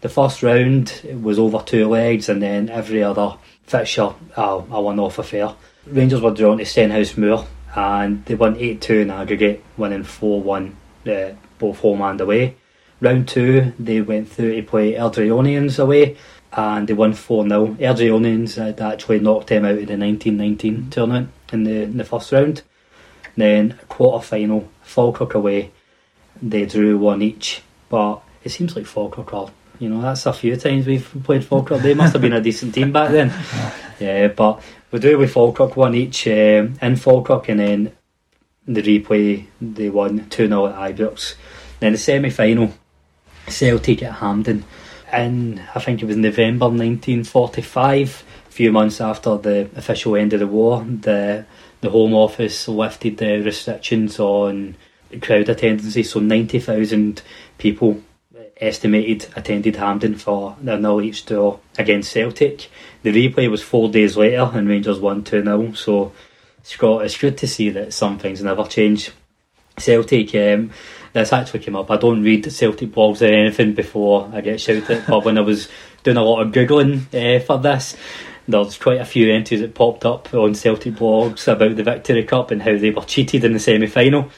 The 0.00 0.08
first 0.08 0.42
round 0.42 1.02
was 1.22 1.38
over 1.38 1.62
two 1.64 1.88
legs, 1.88 2.28
and 2.28 2.40
then 2.42 2.70
every 2.70 3.02
other 3.02 3.34
fixture 3.64 4.14
a, 4.36 4.42
a 4.42 4.80
one-off 4.80 5.18
affair. 5.18 5.54
Rangers 5.86 6.22
were 6.22 6.30
drawn 6.30 6.58
to 6.58 6.64
Stenhousemuir, 6.64 7.46
and 7.74 8.24
they 8.24 8.34
won 8.34 8.56
8-2 8.56 9.02
in 9.02 9.10
aggregate, 9.10 9.62
winning 9.76 10.04
4-1 10.04 10.72
uh, 11.06 11.34
both 11.58 11.80
home 11.80 12.02
and 12.02 12.20
away. 12.20 12.56
Round 13.00 13.28
two, 13.28 13.72
they 13.78 14.00
went 14.00 14.28
through 14.30 14.54
to 14.56 14.62
play 14.62 14.94
Airdrieonians 14.94 15.78
away, 15.78 16.16
and 16.52 16.88
they 16.88 16.94
won 16.94 17.12
4 17.12 17.46
0. 17.48 17.66
Airdrieonians 17.74 18.56
had 18.56 18.80
actually 18.80 19.20
knocked 19.20 19.48
them 19.48 19.64
out 19.64 19.72
of 19.72 19.86
the 19.86 19.96
1919 19.96 20.90
tournament 20.90 21.30
in 21.52 21.64
the, 21.64 21.82
in 21.82 21.98
the 21.98 22.04
first 22.04 22.32
round. 22.32 22.62
Then 23.36 23.78
quarter 23.88 24.24
final, 24.24 24.70
Falkirk 24.82 25.34
away, 25.34 25.72
they 26.40 26.64
drew 26.64 26.96
one 26.96 27.20
each. 27.20 27.62
But 27.88 28.22
it 28.42 28.48
seems 28.48 28.74
like 28.74 28.86
Falkirk 28.86 29.32
are, 29.34 29.50
you 29.78 29.90
know, 29.90 30.00
that's 30.00 30.24
a 30.24 30.32
few 30.32 30.56
times 30.56 30.86
we've 30.86 31.08
played 31.22 31.44
Falkirk. 31.44 31.82
They 31.82 31.94
must 31.94 32.14
have 32.14 32.22
been 32.22 32.32
a 32.32 32.40
decent 32.40 32.74
team 32.74 32.92
back 32.92 33.10
then. 33.10 33.32
Yeah, 33.98 34.28
but 34.28 34.62
we 34.90 34.98
drew 34.98 35.16
with 35.16 35.32
Falkirk 35.32 35.74
one 35.74 35.94
each 35.94 36.26
um, 36.26 36.74
in 36.82 36.96
Falkirk, 36.96 37.48
and 37.48 37.60
then 37.60 37.92
the 38.66 38.82
replay 38.82 39.46
they 39.58 39.88
won 39.88 40.28
2 40.28 40.48
0 40.48 40.66
at 40.66 40.94
Ibrox. 40.94 41.34
Then 41.80 41.92
the 41.92 41.98
semi 41.98 42.28
final, 42.28 42.74
Celtic 43.48 44.02
at 44.02 44.14
Hampden. 44.14 44.64
And 45.12 45.62
I 45.74 45.80
think 45.80 46.02
it 46.02 46.06
was 46.06 46.16
November 46.16 46.66
1945, 46.66 48.24
a 48.48 48.50
few 48.50 48.72
months 48.72 49.00
after 49.00 49.36
the 49.36 49.70
official 49.76 50.16
end 50.16 50.32
of 50.32 50.40
the 50.40 50.46
war, 50.46 50.84
the 50.84 51.46
the 51.80 51.90
Home 51.90 52.14
Office 52.14 52.68
lifted 52.68 53.18
the 53.18 53.42
restrictions 53.42 54.18
on 54.18 54.76
crowd 55.20 55.48
attendance, 55.48 56.10
so 56.10 56.20
90,000 56.20 57.22
people 57.58 58.02
estimated 58.56 59.28
attended 59.36 59.76
Hampden 59.76 60.16
for 60.16 60.56
their 60.60 60.78
nil 60.78 61.02
each 61.02 61.26
draw 61.26 61.58
against 61.78 62.10
Celtic. 62.10 62.70
The 63.02 63.12
replay 63.12 63.50
was 63.50 63.62
four 63.62 63.90
days 63.90 64.16
later 64.16 64.50
and 64.54 64.68
Rangers 64.68 64.98
won 64.98 65.22
2 65.22 65.42
0, 65.44 65.72
so 65.72 66.12
Scott, 66.62 67.04
it's 67.04 67.18
good 67.18 67.38
to 67.38 67.46
see 67.46 67.70
that 67.70 67.92
some 67.92 68.18
things 68.18 68.42
never 68.42 68.64
change. 68.64 69.10
Celtic, 69.78 70.34
um, 70.34 70.70
this 71.16 71.32
actually 71.32 71.60
came 71.60 71.76
up. 71.76 71.90
I 71.90 71.96
don't 71.96 72.22
read 72.22 72.50
Celtic 72.52 72.90
blogs 72.90 73.22
or 73.22 73.32
anything 73.32 73.74
before 73.74 74.30
I 74.32 74.42
get 74.42 74.60
shouted, 74.60 75.04
but 75.08 75.24
when 75.24 75.38
I 75.38 75.40
was 75.40 75.68
doing 76.02 76.18
a 76.18 76.22
lot 76.22 76.42
of 76.42 76.52
Googling 76.52 77.06
uh, 77.14 77.42
for 77.42 77.58
this, 77.58 77.96
there's 78.46 78.76
quite 78.76 79.00
a 79.00 79.04
few 79.04 79.32
entries 79.32 79.60
that 79.60 79.74
popped 79.74 80.04
up 80.04 80.32
on 80.34 80.54
Celtic 80.54 80.94
blogs 80.94 81.50
about 81.50 81.76
the 81.76 81.82
Victory 81.82 82.24
Cup 82.24 82.50
and 82.50 82.62
how 82.62 82.76
they 82.76 82.90
were 82.90 83.02
cheated 83.02 83.44
in 83.44 83.54
the 83.54 83.58
semi 83.58 83.86
final. 83.86 84.30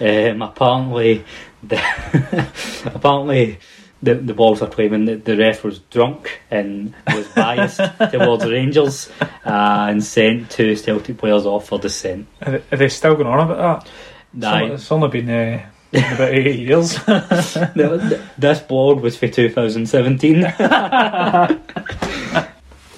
Um, 0.00 0.42
apparently, 0.42 1.24
the 1.62 1.76
apparently 2.94 3.58
the, 4.00 4.14
the 4.14 4.32
blogs 4.32 4.62
are 4.62 4.70
claiming 4.70 5.06
that 5.06 5.24
the 5.24 5.36
ref 5.36 5.64
was 5.64 5.80
drunk 5.80 6.40
and 6.50 6.94
was 7.12 7.26
biased 7.28 7.80
towards 8.12 8.46
Rangers 8.46 9.10
uh, 9.20 9.88
and 9.90 10.02
sent 10.02 10.50
two 10.50 10.76
Celtic 10.76 11.18
players 11.18 11.44
off 11.44 11.66
for 11.66 11.78
dissent. 11.78 12.28
Are 12.40 12.60
they 12.70 12.88
still 12.88 13.14
going 13.14 13.26
on 13.26 13.50
about 13.50 13.82
that? 13.82 13.90
Nah, 14.32 14.74
it's 14.74 14.90
only 14.92 15.08
been 15.08 15.28
uh, 15.28 15.68
about 15.92 16.32
eight 16.32 16.60
years. 16.60 16.98
this 18.38 18.60
blog 18.60 19.00
was 19.00 19.16
for 19.16 19.28
2017. 19.28 20.44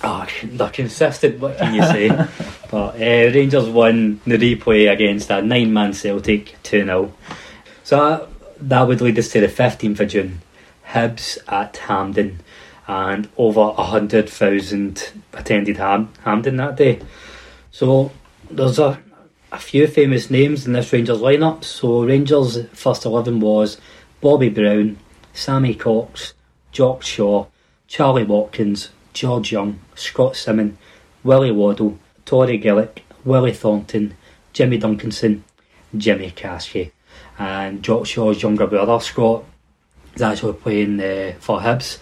Oh, 0.05 0.27
they're 0.45 0.69
consistent, 0.71 1.41
what 1.41 1.57
can 1.59 1.75
you 1.75 1.83
say? 1.83 2.09
but 2.71 2.95
uh, 2.97 2.99
Rangers 2.99 3.69
won 3.69 4.21
the 4.27 4.37
replay 4.37 4.91
against 4.93 5.31
a 5.31 5.43
nine 5.43 5.73
man 5.73 5.93
Celtic 5.93 6.57
2 6.63 6.85
0. 6.85 7.13
So 7.85 7.97
that, 7.97 8.29
that 8.69 8.83
would 8.89 9.01
lead 9.01 9.19
us 9.19 9.31
to 9.31 9.41
the 9.41 9.49
15th 9.49 10.01
of 10.01 10.09
June. 10.09 10.41
Hibs 10.89 11.39
at 11.49 11.77
Hampden, 11.77 12.41
and 12.87 13.29
over 13.37 13.65
100,000 13.69 15.13
attended 15.33 15.77
Ham- 15.79 16.13
Hampden 16.25 16.57
that 16.57 16.77
day. 16.77 17.01
So 17.71 18.11
there's 18.51 18.79
a, 18.79 19.01
a 19.53 19.59
few 19.59 19.87
famous 19.87 20.31
names 20.31 20.67
in 20.67 20.73
this 20.73 20.93
Rangers 20.93 21.21
lineup. 21.21 21.63
So 21.63 22.05
Rangers' 22.05 22.67
first 22.73 23.05
11 23.05 23.39
was 23.39 23.79
Bobby 24.23 24.49
Brown, 24.49 24.97
Sammy 25.35 25.75
Cox, 25.75 26.33
Jock 26.73 27.03
Shaw, 27.03 27.47
Charlie 27.87 28.25
Watkins, 28.25 28.89
George 29.13 29.53
Young, 29.53 29.79
Scot 29.95 30.33
Symon, 30.33 30.77
Willie 31.23 31.53
Waddell, 31.53 31.99
Torry 32.25 32.59
Gillick, 32.59 33.01
Willie 33.25 33.53
Thornton, 33.53 34.17
Jimmy 34.55 34.79
Duncanson, 34.79 35.43
Jimmy 35.95 36.31
Caskie, 36.31 36.93
and 37.39 37.83
Jock 37.83 38.07
Shaw's 38.07 38.43
younger 38.43 38.67
brother 38.67 38.99
Scott 39.01 39.45
is 40.15 40.23
actually 40.23 40.55
playing 40.55 40.99
uh, 40.99 41.35
for 41.39 41.61
Hibs 41.61 41.99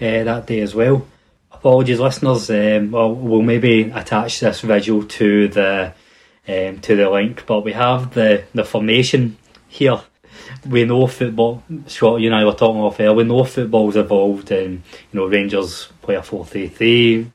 uh, 0.00 0.24
that 0.24 0.46
day 0.46 0.60
as 0.60 0.74
well. 0.74 1.04
Apologies, 1.50 1.98
listeners. 1.98 2.48
Um, 2.48 2.92
well, 2.92 3.12
we'll 3.12 3.42
maybe 3.42 3.90
attach 3.90 4.38
this 4.38 4.60
visual 4.60 5.02
to 5.02 5.48
the 5.48 5.92
um, 6.48 6.80
to 6.80 6.96
the 6.96 7.10
link, 7.10 7.44
but 7.46 7.64
we 7.64 7.72
have 7.72 8.14
the 8.14 8.44
the 8.54 8.64
formation 8.64 9.36
here 9.68 10.00
we 10.68 10.84
know 10.84 11.06
football. 11.06 11.62
Scott, 11.86 12.20
you 12.20 12.28
and 12.28 12.36
I 12.36 12.44
were 12.44 12.52
talking 12.52 12.80
off 12.80 13.00
air. 13.00 13.12
We 13.12 13.24
know 13.24 13.44
football's 13.44 13.96
evolved, 13.96 14.50
and 14.50 14.82
you 15.12 15.20
know 15.20 15.26
Rangers 15.26 15.88
play 16.02 16.14
a 16.14 16.22
four 16.22 16.44
three 16.44 16.68
three. 16.68 17.30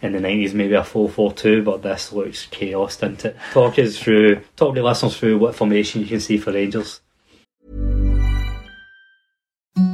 In 0.00 0.12
the 0.12 0.20
nineties, 0.20 0.54
maybe 0.54 0.74
a 0.74 0.84
four 0.84 1.08
four 1.08 1.32
two, 1.32 1.62
but 1.62 1.82
this 1.82 2.12
looks 2.12 2.46
chaos, 2.46 2.96
doesn't 2.96 3.24
it? 3.24 3.36
Talk 3.52 3.78
us 3.78 3.98
through, 3.98 4.42
talk 4.56 4.74
the 4.74 4.82
listeners 4.82 5.16
through 5.16 5.38
what 5.38 5.56
formation 5.56 6.00
you 6.02 6.06
can 6.06 6.20
see 6.20 6.38
for 6.38 6.52
Rangers. 6.52 7.00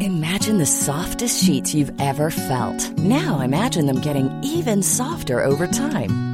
Imagine 0.01 0.59
the 0.59 0.67
softest 0.67 1.43
sheets 1.43 1.75
you've 1.75 1.99
ever 2.01 2.31
felt. 2.31 2.91
Now 2.99 3.41
imagine 3.41 3.87
them 3.87 4.01
getting 4.01 4.31
even 4.43 4.83
softer 4.83 5.43
over 5.43 5.67
time. 5.67 6.34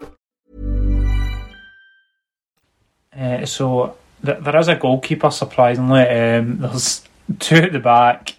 Uh, 3.17 3.45
so 3.45 3.95
th- 4.25 4.39
there 4.41 4.57
is 4.57 4.67
a 4.67 4.75
goalkeeper, 4.75 5.31
surprisingly. 5.31 6.01
Um, 6.01 6.59
there's 6.59 7.03
two 7.39 7.55
at 7.55 7.73
the 7.73 7.79
back, 7.79 8.35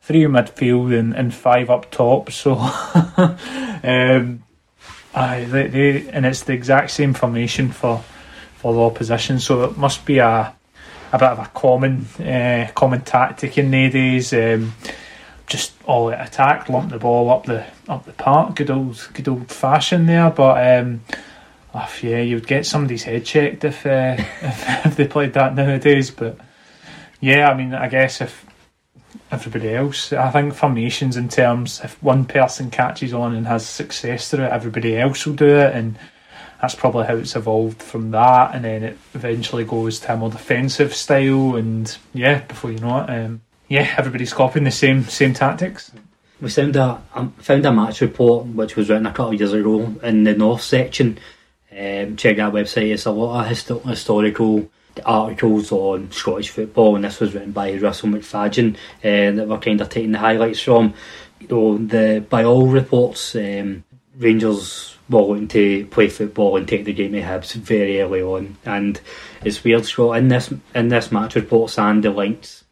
three 0.00 0.24
in 0.24 0.32
midfield, 0.32 0.98
and, 0.98 1.14
and 1.14 1.34
five 1.34 1.70
up 1.70 1.90
top. 1.90 2.30
So, 2.30 2.54
um, 2.56 4.42
aye, 5.14 5.46
they, 5.48 5.66
they, 5.68 6.08
and 6.08 6.24
it's 6.24 6.42
the 6.42 6.54
exact 6.54 6.90
same 6.90 7.14
formation 7.14 7.70
for 7.70 8.02
for 8.56 8.72
the 8.72 8.80
opposition. 8.80 9.38
So 9.40 9.64
it 9.64 9.76
must 9.76 10.06
be 10.06 10.18
a 10.18 10.54
a 11.12 11.18
bit 11.18 11.28
of 11.28 11.38
a 11.38 11.50
common 11.54 12.06
uh, 12.18 12.70
common 12.74 13.02
tactic 13.02 13.58
in 13.58 13.70
nowadays. 13.70 14.32
Um, 14.32 14.74
just 15.46 15.74
all 15.84 16.08
attack, 16.08 16.70
lump 16.70 16.90
the 16.90 16.98
ball 16.98 17.30
up 17.30 17.44
the 17.44 17.66
up 17.88 18.06
the 18.06 18.12
park. 18.12 18.56
Good 18.56 18.70
old 18.70 19.06
good 19.12 19.28
old 19.28 19.50
fashion 19.50 20.06
there, 20.06 20.30
but. 20.30 20.78
Um, 20.78 21.02
Oh, 21.76 21.92
yeah, 22.02 22.20
you 22.20 22.36
would 22.36 22.46
get 22.46 22.66
somebody's 22.66 23.02
head 23.02 23.24
checked 23.24 23.64
if, 23.64 23.84
uh, 23.84 24.16
if 24.42 24.86
if 24.86 24.96
they 24.96 25.08
played 25.08 25.32
that 25.32 25.54
nowadays. 25.54 26.10
But 26.10 26.38
yeah, 27.20 27.50
I 27.50 27.54
mean, 27.54 27.74
I 27.74 27.88
guess 27.88 28.20
if 28.20 28.46
everybody 29.30 29.74
else, 29.74 30.12
I 30.12 30.30
think 30.30 30.54
formations 30.54 31.16
in 31.16 31.28
terms 31.28 31.80
if 31.82 32.00
one 32.02 32.26
person 32.26 32.70
catches 32.70 33.12
on 33.12 33.34
and 33.34 33.46
has 33.46 33.66
success 33.66 34.30
through 34.30 34.44
it, 34.44 34.52
everybody 34.52 34.96
else 34.96 35.26
will 35.26 35.34
do 35.34 35.48
it, 35.48 35.74
and 35.74 35.98
that's 36.60 36.76
probably 36.76 37.06
how 37.06 37.16
it's 37.16 37.34
evolved 37.34 37.82
from 37.82 38.12
that. 38.12 38.54
And 38.54 38.64
then 38.64 38.84
it 38.84 38.98
eventually 39.14 39.64
goes 39.64 39.98
to 40.00 40.14
a 40.14 40.16
more 40.16 40.30
defensive 40.30 40.94
style, 40.94 41.56
and 41.56 41.96
yeah, 42.12 42.40
before 42.42 42.70
you 42.70 42.78
know 42.78 43.00
it, 43.00 43.10
um, 43.10 43.40
yeah, 43.68 43.94
everybody's 43.98 44.32
copying 44.32 44.64
the 44.64 44.70
same 44.70 45.04
same 45.04 45.34
tactics. 45.34 45.90
We 46.40 46.50
found 46.50 46.76
a 46.76 47.02
um, 47.14 47.32
found 47.32 47.66
a 47.66 47.72
match 47.72 48.00
report 48.00 48.46
which 48.46 48.76
was 48.76 48.88
written 48.88 49.06
a 49.06 49.10
couple 49.10 49.32
of 49.32 49.40
years 49.40 49.52
ago 49.52 49.92
in 50.04 50.22
the 50.22 50.34
North 50.34 50.62
section. 50.62 51.18
Um, 51.76 52.16
check 52.16 52.36
that 52.36 52.52
website. 52.52 52.92
It's 52.92 53.06
a 53.06 53.10
lot 53.10 53.44
of 53.44 53.50
histo- 53.50 53.82
historical 53.82 54.68
articles 55.04 55.72
on 55.72 56.10
Scottish 56.12 56.50
football, 56.50 56.94
and 56.94 57.04
this 57.04 57.20
was 57.20 57.34
written 57.34 57.52
by 57.52 57.74
Russell 57.74 58.10
McFadden 58.10 58.76
uh, 58.76 59.36
that 59.36 59.48
we're 59.48 59.58
kind 59.58 59.80
of 59.80 59.88
taking 59.88 60.12
the 60.12 60.18
highlights 60.18 60.60
from. 60.60 60.94
You 61.40 61.48
know, 61.48 61.78
the 61.78 62.24
by 62.28 62.44
all 62.44 62.68
reports, 62.68 63.34
um, 63.34 63.84
Rangers 64.16 64.96
were 65.08 65.22
looking 65.22 65.48
to 65.48 65.86
play 65.86 66.08
football 66.08 66.56
and 66.56 66.68
take 66.68 66.84
the 66.84 66.92
game 66.92 67.12
to 67.12 67.20
Hibs 67.22 67.54
very 67.54 68.00
early 68.00 68.22
on, 68.22 68.56
and 68.64 69.00
it's 69.44 69.64
weird, 69.64 69.84
Scott. 69.84 70.18
In 70.18 70.28
this 70.28 70.52
in 70.74 70.88
this 70.88 71.10
match 71.10 71.34
reports 71.34 71.78
and 71.78 72.04
the 72.04 72.10
links 72.10 72.64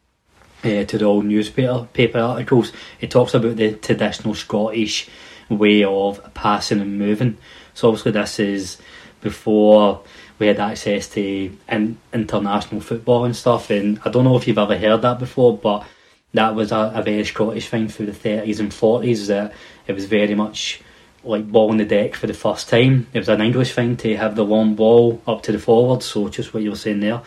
uh, 0.63 0.85
to 0.85 0.97
the 0.97 1.05
old 1.05 1.25
newspaper 1.25 1.87
paper 1.93 2.19
articles, 2.19 2.71
it 3.01 3.11
talks 3.11 3.33
about 3.33 3.57
the 3.57 3.73
traditional 3.73 4.33
Scottish 4.33 5.09
way 5.53 5.83
of 5.83 6.33
passing 6.33 6.81
and 6.81 6.97
moving. 6.97 7.37
So 7.73 7.89
obviously 7.89 8.11
this 8.11 8.39
is 8.39 8.77
before 9.21 10.03
we 10.39 10.47
had 10.47 10.59
access 10.59 11.07
to 11.09 11.57
in, 11.69 11.97
international 12.13 12.81
football 12.81 13.25
and 13.25 13.35
stuff. 13.35 13.69
And 13.69 13.99
I 14.05 14.09
don't 14.09 14.23
know 14.23 14.37
if 14.37 14.47
you've 14.47 14.57
ever 14.57 14.77
heard 14.77 15.01
that 15.01 15.19
before, 15.19 15.57
but 15.57 15.85
that 16.33 16.55
was 16.55 16.71
a, 16.71 16.91
a 16.95 17.01
very 17.03 17.23
Scottish 17.23 17.69
thing 17.69 17.87
through 17.87 18.07
the 18.07 18.13
thirties 18.13 18.59
and 18.59 18.73
forties. 18.73 19.27
That 19.27 19.53
it 19.87 19.93
was 19.93 20.05
very 20.05 20.35
much 20.35 20.81
like 21.23 21.49
ball 21.49 21.69
on 21.69 21.77
the 21.77 21.85
deck 21.85 22.15
for 22.15 22.27
the 22.27 22.33
first 22.33 22.67
time. 22.67 23.07
It 23.13 23.19
was 23.19 23.29
an 23.29 23.41
English 23.41 23.73
thing 23.73 23.95
to 23.97 24.17
have 24.17 24.35
the 24.35 24.43
long 24.43 24.75
ball 24.75 25.21
up 25.25 25.43
to 25.43 25.51
the 25.51 25.59
forward. 25.59 26.03
So 26.03 26.27
just 26.27 26.53
what 26.53 26.63
you 26.63 26.71
were 26.71 26.75
saying 26.75 26.99
there. 26.99 27.21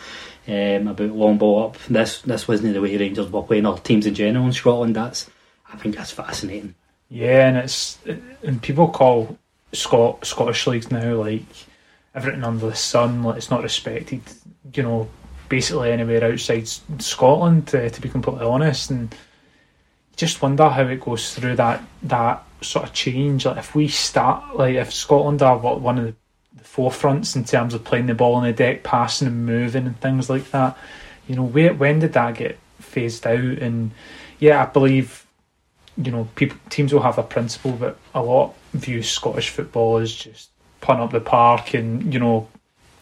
Um, 0.49 0.87
about 0.87 1.09
long 1.09 1.37
ball 1.37 1.65
up. 1.65 1.77
This 1.89 2.21
this 2.21 2.47
wasn't 2.47 2.73
the 2.73 2.81
way 2.81 2.95
Rangers 2.95 3.29
were 3.29 3.41
playing 3.41 3.65
or 3.65 3.79
teams 3.79 4.05
in 4.05 4.15
general 4.15 4.45
in 4.45 4.53
Scotland. 4.53 4.95
That's 4.95 5.29
I 5.71 5.77
think 5.77 5.95
that's 5.95 6.11
fascinating. 6.11 6.75
Yeah, 7.09 7.47
and 7.47 7.57
it's 7.57 7.97
and 8.43 8.61
people 8.61 8.89
call 8.89 9.37
Scot 9.73 10.25
Scottish 10.25 10.67
leagues 10.67 10.91
now 10.91 11.15
like 11.15 11.45
everything 12.13 12.43
under 12.43 12.69
the 12.69 12.75
sun. 12.75 13.23
Like 13.23 13.37
it's 13.37 13.49
not 13.49 13.63
respected. 13.63 14.21
You 14.73 14.83
know, 14.83 15.09
basically 15.49 15.91
anywhere 15.91 16.23
outside 16.23 16.67
Scotland. 17.01 17.73
Uh, 17.73 17.89
to 17.89 18.01
be 18.01 18.09
completely 18.09 18.45
honest, 18.45 18.89
and 18.89 19.13
just 20.17 20.41
wonder 20.41 20.67
how 20.67 20.83
it 20.83 20.99
goes 20.99 21.33
through 21.33 21.55
that 21.55 21.81
that 22.03 22.43
sort 22.61 22.85
of 22.85 22.93
change. 22.93 23.45
Like 23.45 23.57
if 23.57 23.75
we 23.75 23.87
start, 23.87 24.57
like 24.57 24.75
if 24.75 24.93
Scotland 24.93 25.41
are 25.41 25.57
what 25.57 25.79
one 25.79 25.97
of 25.97 26.05
the, 26.05 26.15
the 26.55 26.63
forefronts 26.63 27.35
in 27.35 27.45
terms 27.45 27.73
of 27.73 27.83
playing 27.83 28.07
the 28.07 28.15
ball 28.15 28.35
on 28.35 28.43
the 28.43 28.53
deck, 28.53 28.83
passing 28.83 29.27
and 29.27 29.45
moving 29.45 29.85
and 29.85 29.99
things 30.01 30.29
like 30.29 30.49
that. 30.51 30.77
You 31.27 31.35
know, 31.35 31.43
where 31.43 31.73
when 31.73 31.99
did 31.99 32.13
that 32.13 32.35
get 32.35 32.57
phased 32.79 33.27
out? 33.27 33.39
And 33.39 33.91
yeah, 34.39 34.63
I 34.63 34.65
believe 34.65 35.26
you 35.97 36.11
know, 36.11 36.27
people 36.35 36.57
teams 36.69 36.93
will 36.93 37.01
have 37.01 37.17
a 37.17 37.23
principle, 37.23 37.71
but 37.71 37.97
a 38.13 38.21
lot 38.21 38.53
view 38.73 39.01
Scottish 39.01 39.49
football 39.49 39.97
as 39.97 40.13
just 40.13 40.49
punt 40.81 40.99
up 40.99 41.11
the 41.11 41.19
park 41.19 41.73
and 41.73 42.13
you 42.13 42.19
know, 42.19 42.47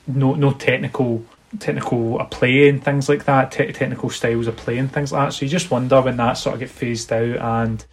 no 0.07 0.33
no 0.35 0.51
technical 0.51 1.25
technical 1.59 2.19
a 2.19 2.25
play 2.25 2.69
and 2.69 2.83
things 2.83 3.07
like 3.09 3.25
that, 3.25 3.51
te- 3.51 3.71
technical 3.71 4.09
styles 4.09 4.47
of 4.47 4.55
play 4.55 4.77
and 4.77 4.91
things 4.91 5.11
like 5.11 5.27
that. 5.27 5.33
So 5.33 5.45
you 5.45 5.49
just 5.49 5.71
wonder 5.71 6.01
when 6.01 6.17
that 6.17 6.33
sort 6.33 6.55
of 6.55 6.59
get 6.59 6.69
phased 6.69 7.11
out 7.11 7.37
and 7.37 7.85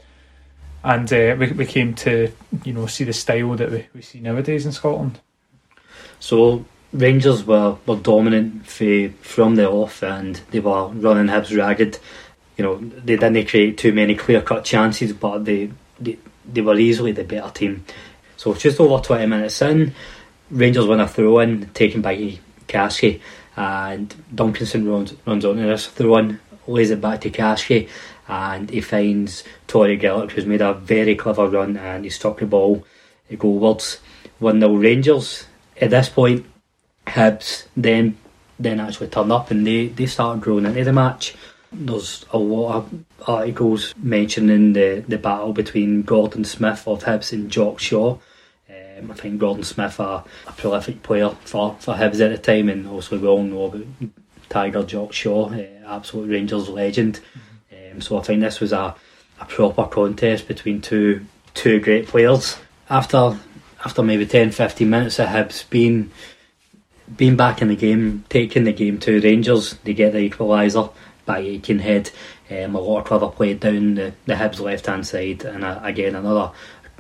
and 0.85 1.13
uh, 1.13 1.37
we, 1.39 1.53
we 1.53 1.67
came 1.67 1.95
to 1.95 2.33
you 2.65 2.73
know 2.73 2.87
see 2.87 3.05
the 3.05 3.13
style 3.13 3.55
that 3.57 3.71
we, 3.71 3.87
we 3.95 4.03
see 4.03 4.21
nowadays 4.21 4.67
in 4.67 4.73
Scotland. 4.73 5.21
So 6.21 6.65
Rangers 6.93 7.45
were, 7.45 7.79
were 7.87 7.97
dominant 7.97 8.67
for, 8.67 9.09
from 9.23 9.55
the 9.57 9.69
off 9.69 10.03
and 10.03 10.37
they 10.51 10.61
were 10.61 10.89
running 10.89 11.27
Hibs 11.27 11.57
ragged. 11.57 11.99
You 12.57 12.65
know, 12.65 12.77
they 12.77 13.17
didn't 13.17 13.47
create 13.47 13.79
too 13.79 13.93
many 13.93 14.15
clear 14.15 14.43
cut 14.43 14.65
chances, 14.65 15.13
but 15.13 15.45
they, 15.45 15.71
they 15.99 16.19
they 16.45 16.61
were 16.61 16.79
easily 16.79 17.13
the 17.13 17.25
better 17.25 17.51
team. 17.51 17.85
So 18.37 18.55
just 18.55 18.81
over 18.81 19.03
20 19.03 19.27
minutes 19.27 19.63
in, 19.63 19.95
Rangers 20.51 20.87
win 20.87 21.01
a 21.01 21.09
throw 21.09 21.39
in 21.39 21.67
taken 21.71 22.03
by 22.03 22.39
Caskie, 22.67 23.23
and 23.57 24.15
Duncanson 24.35 24.91
runs, 24.91 25.15
runs 25.25 25.45
onto 25.45 25.63
this 25.63 25.87
throw 25.87 26.17
in, 26.17 26.41
lays 26.67 26.91
it 26.91 27.01
back 27.01 27.21
to 27.23 27.31
Caskie, 27.31 27.89
and 28.29 28.69
he 28.71 28.81
finds 28.81 29.45
Torry 29.67 29.99
Gillick, 29.99 30.33
who's 30.33 30.47
made 30.47 30.61
a 30.61 30.75
very 30.75 31.15
clever 31.15 31.49
run, 31.49 31.77
and 31.77 32.05
he 32.05 32.11
struck 32.11 32.39
the 32.39 32.47
ball 32.47 32.85
It 33.31 33.39
goalwards. 33.39 33.99
1 34.39 34.61
0 34.61 34.75
Rangers. 34.75 35.47
At 35.81 35.91
this 35.91 36.09
point, 36.09 36.45
Hibs 37.07 37.67
then 37.77 38.17
then 38.59 38.81
actually 38.81 39.09
turn 39.09 39.33
up 39.33 39.51
and 39.51 39.67
they, 39.67 39.89
they 39.89 40.07
start 40.07 40.41
growing 40.41 40.65
into 40.65 40.85
the 40.85 40.93
match. 40.93 41.35
There's 41.73 42.25
a 42.31 42.39
lot 42.39 42.77
of 42.77 43.05
articles 43.27 43.95
mentioning 43.97 44.75
the, 44.75 45.05
the 45.09 45.19
battle 45.19 45.53
between 45.53 46.03
Gordon 46.03 46.45
Smith 46.45 46.87
of 46.87 47.05
Hibs 47.05 47.33
and 47.33 47.51
Jock 47.51 47.79
Shaw. 47.79 48.19
Um, 48.69 49.11
I 49.11 49.15
think 49.15 49.39
Gordon 49.39 49.65
Smith 49.65 49.99
a, 49.99 50.25
a 50.47 50.53
prolific 50.57 51.03
player 51.03 51.31
for, 51.45 51.77
for 51.81 51.95
Hibs 51.95 52.21
at 52.21 52.31
the 52.31 52.39
time, 52.39 52.69
and 52.69 52.87
also 52.87 53.19
we 53.19 53.27
all 53.27 53.43
know 53.43 53.65
about 53.65 53.87
Tiger 54.49 54.83
Jock 54.83 55.13
Shaw, 55.13 55.51
uh, 55.51 55.65
absolute 55.87 56.31
Rangers 56.31 56.69
legend. 56.69 57.21
Um, 57.73 58.01
so 58.01 58.19
I 58.19 58.23
think 58.23 58.41
this 58.41 58.61
was 58.61 58.73
a, 58.73 58.95
a 59.41 59.45
proper 59.47 59.87
contest 59.87 60.47
between 60.49 60.81
two 60.83 61.25
two 61.55 61.81
great 61.81 62.07
players. 62.07 62.59
After 62.89 63.39
after 63.85 64.03
maybe 64.03 64.27
10, 64.27 64.53
15 64.53 64.89
minutes 64.89 65.19
of 65.19 65.29
Hibs 65.29 65.69
being 65.69 66.11
being 67.17 67.37
back 67.37 67.61
in 67.61 67.69
the 67.69 67.77
game, 67.77 68.25
taking 68.29 68.65
the 68.65 68.73
game 68.73 68.99
to 69.01 69.21
Rangers, 69.21 69.75
they 69.85 69.93
get 69.93 70.13
the 70.13 70.31
equaliser 70.31 70.93
by 71.25 71.43
Aitkenhead. 71.43 72.11
Um, 72.51 72.75
a 72.75 72.81
lot 72.81 73.01
of 73.01 73.05
clever 73.07 73.29
play 73.29 73.55
down 73.55 73.95
the, 73.95 74.13
the 74.27 74.35
Hibs 74.35 74.61
left 74.61 74.87
hand 74.87 75.07
side, 75.07 75.45
and 75.45 75.65
uh, 75.65 75.81
again 75.83 76.15
another 76.15 76.53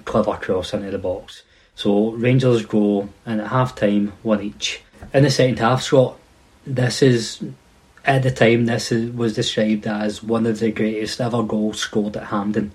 clever 0.04 0.34
cross 0.34 0.72
into 0.72 0.90
the 0.90 0.98
box. 0.98 1.42
So 1.74 2.10
Rangers 2.12 2.66
go 2.66 3.08
and 3.24 3.40
at 3.40 3.48
half 3.48 3.74
time, 3.74 4.12
one 4.22 4.42
each. 4.42 4.82
In 5.12 5.24
the 5.24 5.30
second 5.30 5.58
half, 5.58 5.82
Scott, 5.82 6.18
this 6.66 7.02
is 7.02 7.42
at 8.04 8.22
the 8.22 8.30
time 8.30 8.66
this 8.66 8.92
is, 8.92 9.10
was 9.10 9.34
described 9.34 9.86
as 9.86 10.22
one 10.22 10.46
of 10.46 10.58
the 10.58 10.70
greatest 10.70 11.20
ever 11.20 11.42
goals 11.42 11.80
scored 11.80 12.16
at 12.16 12.28
Hampden. 12.28 12.72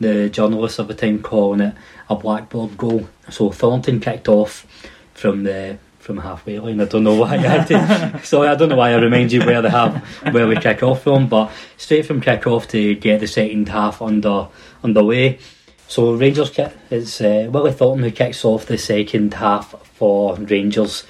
The 0.00 0.28
journalists 0.30 0.78
of 0.78 0.88
the 0.88 0.94
time 0.94 1.22
calling 1.22 1.60
it 1.60 1.74
a 2.08 2.14
blackboard 2.14 2.78
goal. 2.78 3.08
So 3.30 3.50
Thornton 3.50 4.00
kicked 4.00 4.28
off 4.28 4.66
from 5.14 5.42
the 5.42 5.78
from 6.08 6.16
halfway 6.16 6.58
line. 6.58 6.80
I 6.80 6.86
don't 6.86 7.04
know 7.04 7.16
why 7.16 7.34
I 7.34 7.36
had 7.36 7.66
to. 7.66 8.20
Sorry, 8.24 8.48
I 8.48 8.54
don't 8.54 8.70
know 8.70 8.76
why 8.76 8.92
I 8.92 8.96
remind 8.96 9.30
you 9.30 9.44
where 9.44 9.60
they 9.60 9.68
have 9.68 10.02
where 10.32 10.48
we 10.48 10.56
kick 10.56 10.82
off 10.82 11.02
from, 11.02 11.28
but 11.28 11.52
straight 11.76 12.06
from 12.06 12.22
kick 12.22 12.46
off 12.46 12.66
to 12.68 12.94
get 12.94 13.20
the 13.20 13.26
second 13.26 13.68
half 13.68 14.00
under 14.00 14.48
underway. 14.82 15.38
So 15.86 16.14
Rangers 16.14 16.48
kick 16.48 16.72
it's 16.88 17.20
uh, 17.20 17.50
Willie 17.52 17.72
Thornton 17.72 18.04
who 18.04 18.10
kicks 18.10 18.42
off 18.42 18.64
the 18.64 18.78
second 18.78 19.34
half 19.34 19.72
for 19.82 20.34
Rangers. 20.36 21.04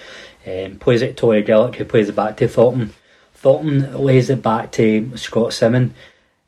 Um, 0.45 0.81
plays 0.81 1.03
it 1.03 1.11
to 1.11 1.15
Torry 1.15 1.45
Gillick 1.45 1.77
who 1.77 1.85
plays 1.85 2.09
it 2.09 2.17
back 2.17 2.37
to 2.39 2.49
Thornton. 2.49 2.93
Thornton 3.35 3.97
lays 4.05 4.31
it 4.31 4.43
back 4.43 4.73
to 4.73 5.17
Scot 5.17 5.51
Symon, 5.51 5.93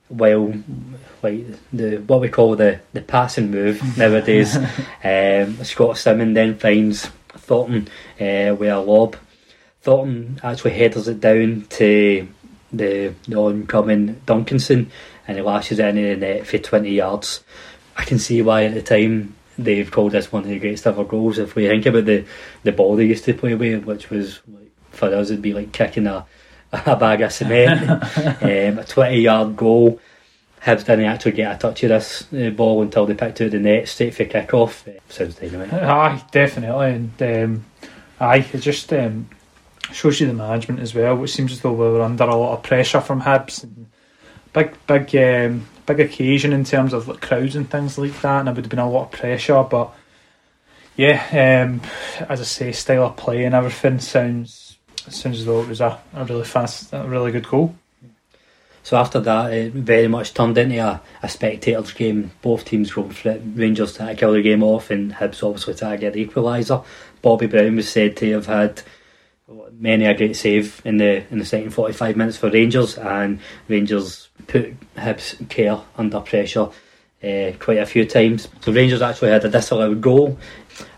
while 0.08 0.52
like 1.22 1.46
the 1.72 1.98
what 1.98 2.20
we 2.20 2.28
call 2.28 2.56
the 2.56 2.80
the 2.94 3.00
passing 3.00 3.52
move 3.52 3.80
nowadays. 3.96 4.56
um, 4.56 5.62
Scot 5.62 5.94
Symon 5.94 6.34
then 6.34 6.58
finds 6.58 7.08
Thornton 7.34 7.88
uh, 8.20 8.54
with 8.54 8.70
a 8.70 8.78
lob. 8.78 9.16
Thornton 9.82 10.40
actually 10.42 10.72
headers 10.72 11.08
it 11.08 11.20
down 11.20 11.66
to 11.70 12.28
the, 12.72 13.14
the 13.26 13.36
oncoming 13.36 14.20
Duncanson 14.26 14.88
and 15.26 15.36
he 15.36 15.42
lashes 15.42 15.78
it 15.78 15.86
into 15.86 16.02
the 16.02 16.16
net 16.16 16.46
for 16.46 16.58
20 16.58 16.90
yards. 16.90 17.42
I 17.96 18.04
can 18.04 18.18
see 18.18 18.42
why 18.42 18.64
at 18.64 18.74
the 18.74 18.82
time 18.82 19.34
they've 19.58 19.90
called 19.90 20.12
this 20.12 20.32
one 20.32 20.42
of 20.42 20.48
the 20.48 20.58
greatest 20.58 20.86
ever 20.86 21.04
goals. 21.04 21.38
If 21.38 21.54
we 21.54 21.68
think 21.68 21.86
about 21.86 22.04
the, 22.04 22.24
the 22.62 22.72
ball 22.72 22.96
they 22.96 23.06
used 23.06 23.24
to 23.24 23.34
play 23.34 23.54
with, 23.54 23.84
which 23.84 24.10
was 24.10 24.40
like, 24.48 24.70
for 24.90 25.14
us, 25.14 25.30
it'd 25.30 25.42
be 25.42 25.54
like 25.54 25.72
kicking 25.72 26.06
a, 26.06 26.26
a 26.72 26.96
bag 26.96 27.22
of 27.22 27.32
cement. 27.32 27.90
um, 28.42 28.78
a 28.78 28.84
20 28.84 29.20
yard 29.20 29.56
goal. 29.56 30.00
Hibs 30.62 30.84
didn't 30.84 31.06
actually 31.06 31.32
get 31.32 31.54
a 31.54 31.58
touch 31.58 31.82
of 31.84 31.88
this 31.88 32.26
uh, 32.34 32.50
ball 32.50 32.82
until 32.82 33.06
they 33.06 33.14
picked 33.14 33.40
out 33.40 33.50
the 33.50 33.58
net 33.58 33.88
straight 33.88 34.14
for 34.14 34.26
kick 34.26 34.52
off. 34.52 34.86
Uh, 34.86 34.92
sounds 35.08 35.36
dynamite. 35.36 35.72
Aye, 35.72 36.22
definitely. 36.30 36.90
And 36.90 37.22
um, 37.22 37.64
aye, 38.20 38.46
it 38.52 38.58
just 38.58 38.92
um, 38.92 39.30
shows 39.90 40.20
you 40.20 40.26
the 40.26 40.34
management 40.34 40.80
as 40.80 40.94
well, 40.94 41.16
which 41.16 41.32
seems 41.32 41.52
as 41.52 41.60
though 41.62 41.72
we 41.72 41.78
were 41.78 42.02
under 42.02 42.24
a 42.24 42.36
lot 42.36 42.58
of 42.58 42.62
pressure 42.62 43.00
from 43.00 43.22
Hibs. 43.22 43.66
Big, 44.52 44.74
big, 44.86 45.16
um, 45.16 45.66
big 45.86 46.00
occasion 46.00 46.52
in 46.52 46.64
terms 46.64 46.92
of 46.92 47.08
like 47.08 47.20
crowds 47.20 47.56
and 47.56 47.70
things 47.70 47.96
like 47.96 48.20
that, 48.20 48.40
and 48.40 48.48
there 48.48 48.54
would 48.54 48.64
have 48.64 48.70
been 48.70 48.78
a 48.80 48.90
lot 48.90 49.04
of 49.04 49.12
pressure. 49.12 49.62
But 49.62 49.92
yeah, 50.96 51.64
um, 51.64 51.80
as 52.28 52.40
I 52.40 52.44
say, 52.44 52.72
style 52.72 53.06
of 53.06 53.16
play 53.16 53.44
and 53.44 53.54
everything 53.54 53.98
sounds 53.98 54.76
sounds 55.08 55.38
as 55.38 55.46
though 55.46 55.62
it 55.62 55.68
was 55.68 55.80
a, 55.80 55.98
a 56.12 56.24
really 56.24 56.44
fast, 56.44 56.92
a 56.92 57.04
really 57.04 57.32
good 57.32 57.48
goal. 57.48 57.74
So 58.82 58.96
after 58.96 59.20
that, 59.20 59.52
it 59.52 59.72
very 59.72 60.08
much 60.08 60.34
turned 60.34 60.56
into 60.56 60.78
a, 60.78 61.02
a 61.22 61.28
spectators' 61.28 61.92
game. 61.92 62.30
Both 62.42 62.64
teams 62.64 62.92
going 62.92 63.10
for. 63.10 63.38
Rangers 63.54 63.94
to 63.94 64.14
kill 64.14 64.32
the 64.32 64.42
game 64.42 64.62
off, 64.62 64.90
and 64.90 65.12
Hibs 65.12 65.42
obviously 65.42 65.74
to 65.74 65.96
get 65.98 66.14
the 66.14 66.26
equaliser. 66.26 66.84
Bobby 67.22 67.46
Brown 67.46 67.76
was 67.76 67.90
said 67.90 68.16
to 68.18 68.32
have 68.32 68.46
had 68.46 68.82
many 69.78 70.04
a 70.04 70.16
great 70.16 70.36
save 70.36 70.80
in 70.84 70.98
the 70.98 71.24
in 71.30 71.38
the 71.38 71.44
second 71.44 71.70
45 71.70 72.16
minutes 72.16 72.36
for 72.36 72.50
Rangers, 72.50 72.96
and 72.96 73.40
Rangers 73.68 74.28
put 74.46 74.74
Hibs 74.96 75.48
care 75.48 75.80
under 75.96 76.20
pressure 76.20 76.68
uh, 77.22 77.52
quite 77.58 77.78
a 77.78 77.86
few 77.86 78.06
times. 78.06 78.48
So 78.60 78.72
Rangers 78.72 79.02
actually 79.02 79.30
had 79.30 79.44
a 79.44 79.50
disallowed 79.50 80.00
goal. 80.00 80.38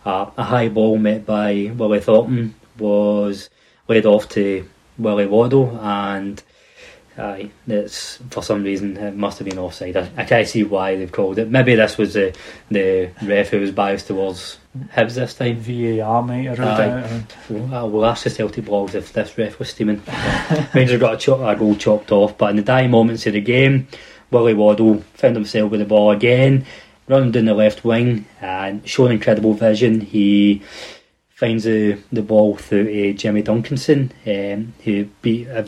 Uh, 0.04 0.30
a 0.36 0.44
high 0.44 0.68
ball 0.68 0.98
met 0.98 1.26
by 1.26 1.72
Willie 1.74 2.00
Thornton 2.00 2.54
was 2.78 3.50
led 3.88 4.06
off 4.06 4.28
to 4.30 4.68
Willie 4.98 5.26
Waddell, 5.26 5.78
and 5.80 6.42
Aye, 7.18 7.50
it's 7.66 8.16
for 8.30 8.42
some 8.42 8.62
reason 8.62 8.96
it 8.96 9.14
must 9.14 9.38
have 9.38 9.46
been 9.46 9.58
offside. 9.58 9.96
I, 9.96 10.08
I 10.16 10.24
can't 10.24 10.48
see 10.48 10.64
why 10.64 10.96
they've 10.96 11.12
called 11.12 11.38
it. 11.38 11.50
Maybe 11.50 11.74
this 11.74 11.98
was 11.98 12.14
the 12.14 12.34
the 12.70 13.10
ref 13.22 13.50
who 13.50 13.60
was 13.60 13.70
biased 13.70 14.06
towards 14.06 14.58
Hibs 14.94 15.14
this 15.14 15.34
time. 15.34 15.58
VAR 15.58 16.26
have 16.26 16.58
ruled 16.58 16.70
Aye. 16.70 17.24
Well, 17.50 17.90
we'll 17.90 18.06
ask 18.06 18.24
the 18.24 18.30
Celtic 18.30 18.64
blogs 18.64 18.94
if 18.94 19.12
this 19.12 19.36
ref 19.36 19.58
was 19.58 19.68
steaming. 19.68 20.00
Rangers 20.74 20.98
got 20.98 21.14
a, 21.14 21.16
chop, 21.18 21.40
a 21.40 21.58
goal 21.58 21.76
chopped 21.76 22.10
off, 22.12 22.38
but 22.38 22.50
in 22.50 22.56
the 22.56 22.62
dying 22.62 22.90
moments 22.90 23.26
of 23.26 23.34
the 23.34 23.42
game, 23.42 23.88
Willie 24.30 24.54
Waddell 24.54 25.04
found 25.12 25.36
himself 25.36 25.70
with 25.70 25.80
the 25.80 25.86
ball 25.86 26.10
again, 26.10 26.64
running 27.06 27.32
down 27.32 27.44
the 27.44 27.52
left 27.52 27.84
wing 27.84 28.24
and 28.40 28.88
showing 28.88 29.12
incredible 29.12 29.52
vision. 29.52 30.00
He 30.00 30.62
finds 31.28 31.64
the, 31.64 31.98
the 32.10 32.22
ball 32.22 32.56
through 32.56 32.84
to 32.86 33.12
Jimmy 33.12 33.42
Duncanson, 33.42 34.12
um, 34.26 34.72
who 34.84 35.04
beat 35.20 35.48
uh, 35.50 35.64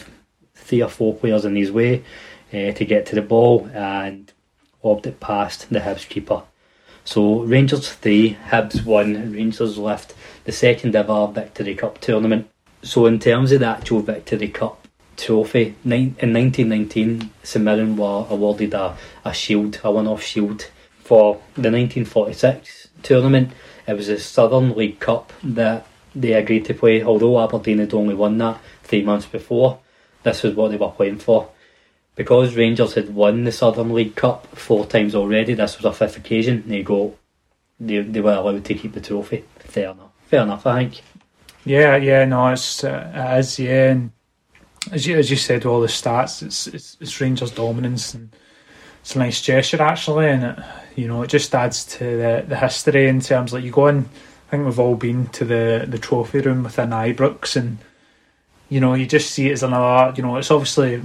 three 0.64 0.82
or 0.82 0.88
four 0.88 1.14
players 1.14 1.44
in 1.44 1.56
his 1.56 1.70
way 1.70 2.02
uh, 2.52 2.72
to 2.72 2.84
get 2.84 3.06
to 3.06 3.14
the 3.14 3.22
ball 3.22 3.68
and 3.72 4.32
lobbed 4.82 5.06
it 5.06 5.20
past 5.20 5.68
the 5.70 5.80
Hibs 5.80 6.08
keeper. 6.08 6.42
So 7.04 7.40
Rangers 7.40 7.92
3, 7.92 8.38
Hibs 8.48 8.84
1, 8.84 9.32
Rangers 9.32 9.76
left 9.76 10.14
the 10.44 10.52
second 10.52 10.96
ever 10.96 11.26
Victory 11.26 11.74
Cup 11.74 12.00
tournament. 12.00 12.48
So 12.82 13.06
in 13.06 13.18
terms 13.18 13.52
of 13.52 13.60
the 13.60 13.66
actual 13.66 14.00
Victory 14.00 14.48
Cup 14.48 14.88
trophy, 15.16 15.74
in 15.84 15.90
1919 15.90 17.30
St 17.42 17.64
Mirren 17.64 17.96
were 17.96 18.26
awarded 18.30 18.72
a, 18.74 18.96
a 19.24 19.34
shield, 19.34 19.80
a 19.84 19.90
one-off 19.90 20.22
shield 20.22 20.70
for 20.98 21.34
the 21.54 21.70
1946 21.70 22.88
tournament. 23.02 23.52
It 23.86 23.94
was 23.94 24.06
the 24.06 24.18
Southern 24.18 24.74
League 24.74 24.98
Cup 24.98 25.32
that 25.42 25.86
they 26.14 26.32
agreed 26.32 26.64
to 26.66 26.74
play, 26.74 27.02
although 27.02 27.42
Aberdeen 27.42 27.78
had 27.78 27.92
only 27.92 28.14
won 28.14 28.38
that 28.38 28.60
three 28.82 29.02
months 29.02 29.26
before. 29.26 29.80
This 30.24 30.42
was 30.42 30.54
what 30.54 30.70
they 30.70 30.76
were 30.76 30.90
playing 30.90 31.18
for. 31.18 31.50
Because 32.16 32.56
Rangers 32.56 32.94
had 32.94 33.14
won 33.14 33.44
the 33.44 33.52
Southern 33.52 33.92
League 33.92 34.16
Cup 34.16 34.46
four 34.56 34.86
times 34.86 35.14
already, 35.14 35.54
this 35.54 35.76
was 35.76 35.84
a 35.84 35.92
fifth 35.92 36.16
occasion. 36.16 36.64
They 36.66 36.82
go, 36.82 37.16
they, 37.78 38.00
they 38.00 38.20
were 38.20 38.34
allowed 38.34 38.64
to 38.64 38.74
keep 38.74 38.92
the 38.92 39.00
trophy. 39.00 39.44
Fair 39.58 39.90
enough. 39.90 40.10
Fair 40.26 40.42
enough, 40.42 40.66
I 40.66 40.80
think. 40.80 41.02
Yeah, 41.64 41.96
yeah, 41.96 42.24
no, 42.24 42.48
it's 42.48 42.84
uh, 42.84 43.42
yeah. 43.58 43.90
And 43.90 44.12
as 44.92 45.06
you 45.06 45.16
as 45.16 45.30
you 45.30 45.36
said, 45.36 45.64
all 45.64 45.80
the 45.80 45.86
stats, 45.86 46.42
it's 46.42 46.66
it's, 46.66 46.96
it's 47.00 47.20
Rangers' 47.20 47.50
dominance, 47.52 48.14
and 48.14 48.34
it's 49.00 49.16
a 49.16 49.18
nice 49.18 49.40
gesture 49.40 49.82
actually, 49.82 50.28
and 50.28 50.44
it, 50.44 50.58
you 50.94 51.08
know 51.08 51.22
it 51.22 51.28
just 51.28 51.54
adds 51.54 51.84
to 51.96 51.98
the 51.98 52.44
the 52.46 52.56
history 52.56 53.08
in 53.08 53.20
terms 53.20 53.52
like 53.52 53.64
you 53.64 53.70
go 53.70 53.86
in. 53.86 54.08
I 54.48 54.50
think 54.50 54.66
we've 54.66 54.78
all 54.78 54.96
been 54.96 55.28
to 55.28 55.44
the 55.44 55.86
the 55.88 55.98
trophy 55.98 56.40
room 56.40 56.64
within 56.64 56.90
Ibrox, 56.90 57.56
and 57.56 57.78
you 58.68 58.80
know 58.80 58.94
you 58.94 59.06
just 59.06 59.30
see 59.30 59.48
it 59.48 59.52
as 59.52 59.62
another. 59.62 60.14
You 60.16 60.22
know, 60.22 60.36
it's 60.36 60.50
obviously 60.50 61.02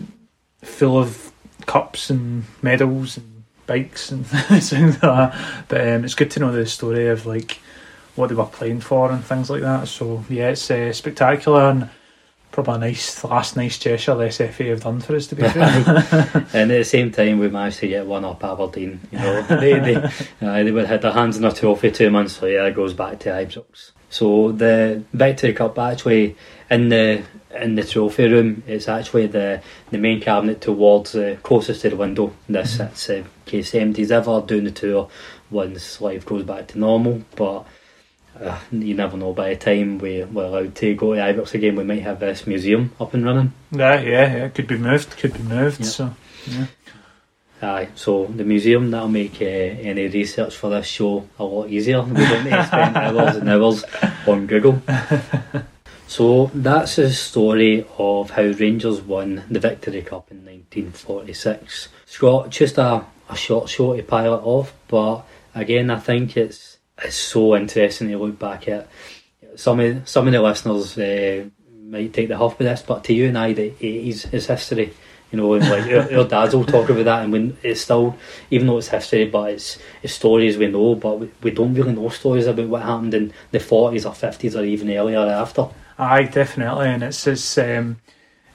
full 0.61 0.97
of 0.97 1.31
cups 1.65 2.09
and 2.09 2.43
medals 2.61 3.17
and 3.17 3.43
bikes 3.67 4.11
and 4.11 4.25
things 4.27 4.73
like 4.73 4.99
that. 5.01 5.65
But 5.67 5.81
um, 5.87 6.05
it's 6.05 6.15
good 6.15 6.31
to 6.31 6.39
know 6.39 6.51
the 6.51 6.65
story 6.65 7.07
of 7.07 7.25
like 7.25 7.59
what 8.15 8.27
they 8.27 8.35
were 8.35 8.45
playing 8.45 8.81
for 8.81 9.11
and 9.11 9.23
things 9.23 9.49
like 9.49 9.61
that. 9.61 9.87
So 9.87 10.23
yeah, 10.29 10.49
it's 10.49 10.69
uh, 10.69 10.91
spectacular 10.93 11.69
and 11.69 11.89
probably 12.51 12.75
a 12.75 12.77
nice 12.79 13.23
last 13.23 13.55
nice 13.55 13.77
gesture 13.77 14.15
the 14.15 14.25
SFA 14.25 14.69
have 14.69 14.81
done 14.81 14.99
for 14.99 15.15
us. 15.15 15.27
To 15.27 15.35
be 15.35 15.43
fair, 15.47 16.45
and 16.53 16.71
at 16.71 16.77
the 16.77 16.83
same 16.83 17.11
time, 17.11 17.39
we 17.39 17.49
managed 17.49 17.79
to 17.79 17.87
get 17.87 18.05
one 18.05 18.25
up 18.25 18.43
Aberdeen. 18.43 18.99
You 19.11 19.19
know, 19.19 19.41
they 19.43 19.79
they, 19.79 19.95
uh, 19.95 20.63
they 20.63 20.71
would 20.71 20.87
had 20.87 21.01
their 21.01 21.13
hands 21.13 21.37
in 21.37 21.45
a 21.45 21.51
trophy 21.51 21.91
two 21.91 22.09
months 22.09 22.41
later. 22.41 22.67
It 22.67 22.75
goes 22.75 22.93
back 22.93 23.19
to 23.19 23.29
Ibrox. 23.29 23.91
So 24.09 24.51
the 24.51 25.03
Victory 25.13 25.53
Cup 25.53 25.77
actually 25.77 26.35
in 26.69 26.89
the 26.89 27.23
in 27.51 27.75
the 27.75 27.83
trophy 27.83 28.27
room, 28.27 28.63
it's 28.67 28.87
actually 28.87 29.27
the 29.27 29.61
the 29.91 29.97
main 29.97 30.21
cabinet 30.21 30.61
towards 30.61 31.13
the 31.13 31.37
closest 31.43 31.81
to 31.81 31.89
the 31.89 31.95
window. 31.95 32.33
This 32.47 32.77
Mm-hmm. 32.77 32.93
sits 32.95 33.09
in 33.09 33.25
case 33.45 33.73
anybody's 33.75 34.11
ever 34.11 34.41
doing 34.41 34.65
the 34.65 34.71
tour 34.71 35.09
once 35.49 35.99
life 36.01 36.25
goes 36.25 36.43
back 36.43 36.67
to 36.67 36.79
normal. 36.79 37.21
But 37.35 37.65
uh, 38.39 38.57
you 38.71 38.93
never 38.93 39.17
know. 39.17 39.33
By 39.33 39.49
the 39.55 39.59
time 39.59 39.97
we 39.97 40.23
we're 40.23 40.45
allowed 40.45 40.75
to 40.75 40.93
go 40.95 41.13
to 41.15 41.19
Ibrox 41.19 41.53
again, 41.55 41.75
we 41.75 41.83
might 41.83 42.03
have 42.03 42.19
this 42.19 42.45
museum 42.47 42.91
up 42.99 43.13
and 43.13 43.25
running. 43.25 43.53
yeah, 43.71 43.99
yeah, 43.99 44.35
yeah, 44.37 44.47
could 44.49 44.67
be 44.67 44.77
moved, 44.77 45.17
could 45.17 45.33
be 45.33 45.43
moved. 45.43 45.79
Yeah. 45.81 45.85
So 45.87 46.13
yeah. 46.47 46.65
Aye, 47.61 47.89
so 47.93 48.25
the 48.27 48.45
museum 48.45 48.89
that'll 48.89 49.09
make 49.09 49.41
uh, 49.41 49.45
any 49.45 50.07
research 50.07 50.55
for 50.55 50.69
this 50.69 50.85
show 50.87 51.27
a 51.37 51.43
lot 51.43 51.67
easier. 51.69 52.01
We 52.01 52.13
don't 52.13 52.43
need 52.45 52.51
to 52.51 52.65
spend 52.67 52.95
hours 53.05 53.35
and 53.35 53.49
hours 53.49 53.83
on 54.27 54.45
Google. 54.47 54.81
So 56.09 56.49
that's 56.55 56.95
the 56.95 57.11
story 57.11 57.85
of 57.99 58.31
how 58.31 58.41
Rangers 58.41 58.99
won 58.99 59.43
the 59.47 59.59
Victory 59.59 60.01
Cup 60.01 60.31
in 60.31 60.37
1946. 60.37 61.87
Scott, 62.07 62.49
just 62.49 62.79
a, 62.79 63.05
a 63.29 63.35
short 63.35 63.69
show 63.69 63.95
to 63.95 64.01
pilot 64.01 64.41
off, 64.43 64.73
but 64.87 65.21
again, 65.53 65.91
I 65.91 65.99
think 65.99 66.35
it's 66.35 66.79
it's 66.97 67.15
so 67.15 67.55
interesting 67.55 68.07
to 68.07 68.17
look 68.17 68.39
back 68.39 68.67
at. 68.67 68.87
Some 69.55 69.79
of 69.81 70.09
some 70.09 70.25
of 70.25 70.33
the 70.33 70.41
listeners 70.41 70.97
uh, 70.97 71.45
might 71.83 72.11
take 72.11 72.29
the 72.29 72.37
huff 72.37 72.57
with 72.57 72.67
this, 72.67 72.81
but 72.81 73.03
to 73.03 73.13
you 73.13 73.27
and 73.27 73.37
I, 73.37 73.53
the 73.53 73.69
80s 73.69 74.33
is 74.33 74.47
history. 74.47 74.91
You 75.31 75.37
know, 75.37 75.53
and 75.53 75.69
like 75.69 75.91
our, 75.91 76.21
our 76.21 76.27
dads 76.27 76.55
will 76.55 76.65
talk 76.65 76.89
about 76.89 77.05
that, 77.05 77.23
and 77.23 77.31
when 77.31 77.55
it's 77.61 77.81
still, 77.81 78.17
even 78.49 78.65
though 78.65 78.79
it's 78.79 78.87
history, 78.87 79.25
but 79.25 79.51
it's, 79.51 79.77
it's 80.01 80.13
stories 80.13 80.57
we 80.57 80.69
know, 80.69 80.95
but 80.95 81.19
we, 81.19 81.31
we 81.43 81.51
don't 81.51 81.75
really 81.75 81.93
know 81.93 82.09
stories 82.09 82.47
about 82.47 82.67
what 82.67 82.81
happened 82.81 83.13
in 83.13 83.31
the 83.51 83.59
40s 83.59 84.07
or 84.07 84.13
50s 84.13 84.59
or 84.59 84.63
even 84.63 84.89
earlier 84.89 85.19
after. 85.19 85.67
Aye, 85.99 86.23
definitely, 86.23 86.87
and 86.87 87.03
it's 87.03 87.27
it's 87.27 87.57
um, 87.57 87.97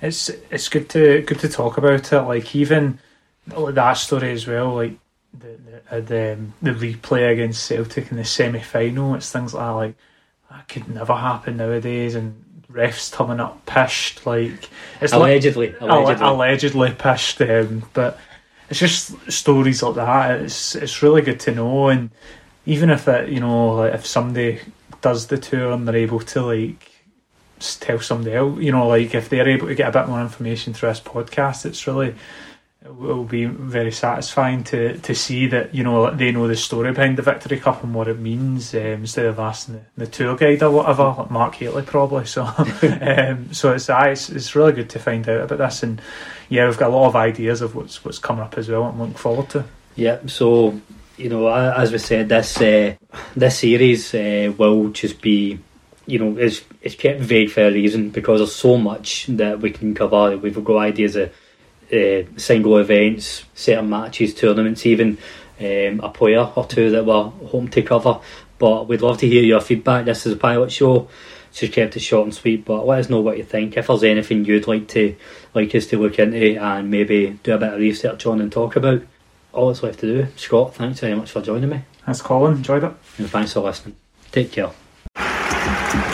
it's 0.00 0.30
it's 0.50 0.68
good 0.70 0.88
to 0.90 1.20
good 1.22 1.38
to 1.40 1.48
talk 1.48 1.76
about 1.76 2.10
it. 2.12 2.20
Like 2.22 2.56
even 2.56 2.98
that 3.46 3.92
story 3.94 4.32
as 4.32 4.46
well, 4.46 4.74
like 4.74 4.94
the 5.38 5.58
the 5.90 6.00
the, 6.00 6.32
um, 6.32 6.54
the 6.62 6.70
replay 6.70 7.30
against 7.32 7.66
Celtic 7.66 8.10
in 8.10 8.16
the 8.16 8.24
semi 8.24 8.60
final. 8.60 9.14
It's 9.14 9.30
things 9.30 9.52
like 9.52 9.62
that, 9.66 9.70
like 9.72 9.94
that 10.50 10.68
could 10.68 10.88
never 10.88 11.14
happen 11.14 11.58
nowadays, 11.58 12.14
and 12.14 12.42
refs 12.72 13.12
turning 13.14 13.40
up 13.40 13.64
pissed. 13.66 14.24
Like 14.26 14.70
it's 15.02 15.12
like- 15.12 15.20
Allegedly, 15.20 15.74
Alle- 15.82 15.98
allegedly. 16.04 16.26
allegedly 16.28 16.92
pissed. 16.92 17.42
Um, 17.42 17.82
but 17.92 18.18
it's 18.70 18.80
just 18.80 19.30
stories 19.30 19.82
like 19.82 19.96
that. 19.96 20.40
It's 20.40 20.74
it's 20.74 21.02
really 21.02 21.20
good 21.20 21.40
to 21.40 21.54
know, 21.54 21.88
and 21.88 22.10
even 22.64 22.88
if 22.88 23.06
it, 23.06 23.28
you 23.28 23.40
know, 23.40 23.74
like 23.74 23.92
if 23.92 24.06
somebody 24.06 24.60
does 25.02 25.26
the 25.26 25.36
tour 25.36 25.72
and 25.72 25.86
they're 25.86 25.96
able 25.96 26.20
to 26.20 26.40
like 26.40 26.90
tell 27.76 28.00
somebody 28.00 28.34
else. 28.36 28.60
You 28.60 28.72
know, 28.72 28.88
like 28.88 29.14
if 29.14 29.28
they're 29.28 29.48
able 29.48 29.68
to 29.68 29.74
get 29.74 29.88
a 29.88 29.98
bit 30.00 30.08
more 30.08 30.20
information 30.20 30.74
through 30.74 30.90
this 30.90 31.00
podcast, 31.00 31.66
it's 31.66 31.86
really 31.86 32.14
it 32.84 32.94
will 32.94 33.24
be 33.24 33.46
very 33.46 33.92
satisfying 33.92 34.62
to 34.64 34.98
to 34.98 35.14
see 35.14 35.46
that 35.46 35.74
you 35.74 35.82
know 35.82 36.10
they 36.10 36.30
know 36.32 36.46
the 36.46 36.56
story 36.56 36.92
behind 36.92 37.16
the 37.16 37.22
Victory 37.22 37.58
Cup 37.58 37.82
and 37.82 37.94
what 37.94 38.08
it 38.08 38.18
means 38.18 38.74
um, 38.74 38.80
instead 38.80 39.24
of 39.24 39.38
asking 39.38 39.76
the, 39.96 40.04
the, 40.04 40.10
tour 40.10 40.36
guide 40.36 40.62
or 40.62 40.70
whatever, 40.70 41.14
like 41.18 41.30
Mark 41.30 41.54
Hateley 41.54 41.82
probably. 41.82 42.26
So, 42.26 42.42
um, 42.56 43.52
so 43.52 43.72
it's, 43.72 43.88
it's 43.88 44.28
it's 44.28 44.54
really 44.54 44.72
good 44.72 44.90
to 44.90 44.98
find 44.98 45.26
out 45.28 45.40
about 45.42 45.58
this, 45.58 45.82
and 45.82 46.00
yeah, 46.48 46.66
we've 46.66 46.78
got 46.78 46.90
a 46.90 46.94
lot 46.94 47.08
of 47.08 47.16
ideas 47.16 47.62
of 47.62 47.74
what's 47.74 48.04
what's 48.04 48.18
coming 48.18 48.42
up 48.42 48.58
as 48.58 48.68
well. 48.68 48.84
I'm 48.84 48.98
looking 48.98 49.14
forward 49.14 49.48
to. 49.50 49.64
Yeah, 49.96 50.18
so 50.26 50.78
you 51.16 51.28
know, 51.28 51.48
as 51.48 51.92
we 51.92 51.98
said, 51.98 52.28
this 52.28 52.60
uh, 52.60 52.94
this 53.36 53.58
series 53.58 54.14
uh, 54.14 54.52
will 54.56 54.90
just 54.90 55.20
be, 55.20 55.58
you 56.06 56.18
know, 56.18 56.36
it's 56.38 56.62
it's 56.82 56.94
kept 56.94 57.20
vague 57.20 57.50
for 57.50 57.66
a 57.66 57.72
reason 57.72 58.10
because 58.10 58.40
there's 58.40 58.54
so 58.54 58.76
much 58.76 59.26
that 59.28 59.60
we 59.60 59.70
can 59.70 59.94
cover. 59.94 60.36
We've 60.36 60.64
got 60.64 60.78
ideas 60.78 61.16
of 61.16 61.32
uh, 61.92 62.22
single 62.36 62.78
events, 62.78 63.44
certain 63.54 63.88
matches, 63.88 64.34
tournaments, 64.34 64.86
even 64.86 65.18
um, 65.60 66.00
a 66.00 66.10
player 66.10 66.50
or 66.54 66.66
two 66.66 66.90
that 66.90 67.06
we're 67.06 67.22
hoping 67.22 67.68
to 67.68 67.82
cover. 67.82 68.20
But 68.58 68.88
we'd 68.88 69.02
love 69.02 69.18
to 69.18 69.28
hear 69.28 69.42
your 69.42 69.60
feedback. 69.60 70.04
This 70.04 70.26
is 70.26 70.34
a 70.34 70.36
pilot 70.36 70.72
show, 70.72 71.08
just 71.52 71.72
kept 71.72 71.96
it 71.96 72.00
short 72.00 72.24
and 72.24 72.34
sweet. 72.34 72.64
But 72.64 72.86
let 72.86 73.00
us 73.00 73.10
know 73.10 73.20
what 73.20 73.38
you 73.38 73.44
think. 73.44 73.76
If 73.76 73.86
there's 73.88 74.04
anything 74.04 74.44
you'd 74.44 74.66
like 74.66 74.88
to 74.88 75.16
like 75.54 75.74
us 75.74 75.86
to 75.86 75.98
look 75.98 76.18
into 76.18 76.60
and 76.60 76.90
maybe 76.90 77.38
do 77.42 77.54
a 77.54 77.58
bit 77.58 77.72
of 77.72 77.80
research 77.80 78.26
on 78.26 78.40
and 78.40 78.52
talk 78.52 78.76
about, 78.76 79.02
all 79.52 79.68
that's 79.68 79.82
left 79.82 80.00
to 80.00 80.06
do. 80.06 80.26
Scott, 80.36 80.74
thanks 80.74 81.00
very 81.00 81.14
much 81.14 81.30
for 81.30 81.40
joining 81.40 81.70
me. 81.70 81.82
Thanks, 82.04 82.20
Colin. 82.20 82.56
Enjoyed 82.56 82.84
it. 82.84 82.92
And 83.18 83.30
thanks 83.30 83.52
for 83.52 83.60
listening. 83.60 83.96
Take 84.32 84.52
care. 84.52 84.70
Thank 85.64 86.08
you. 86.08 86.13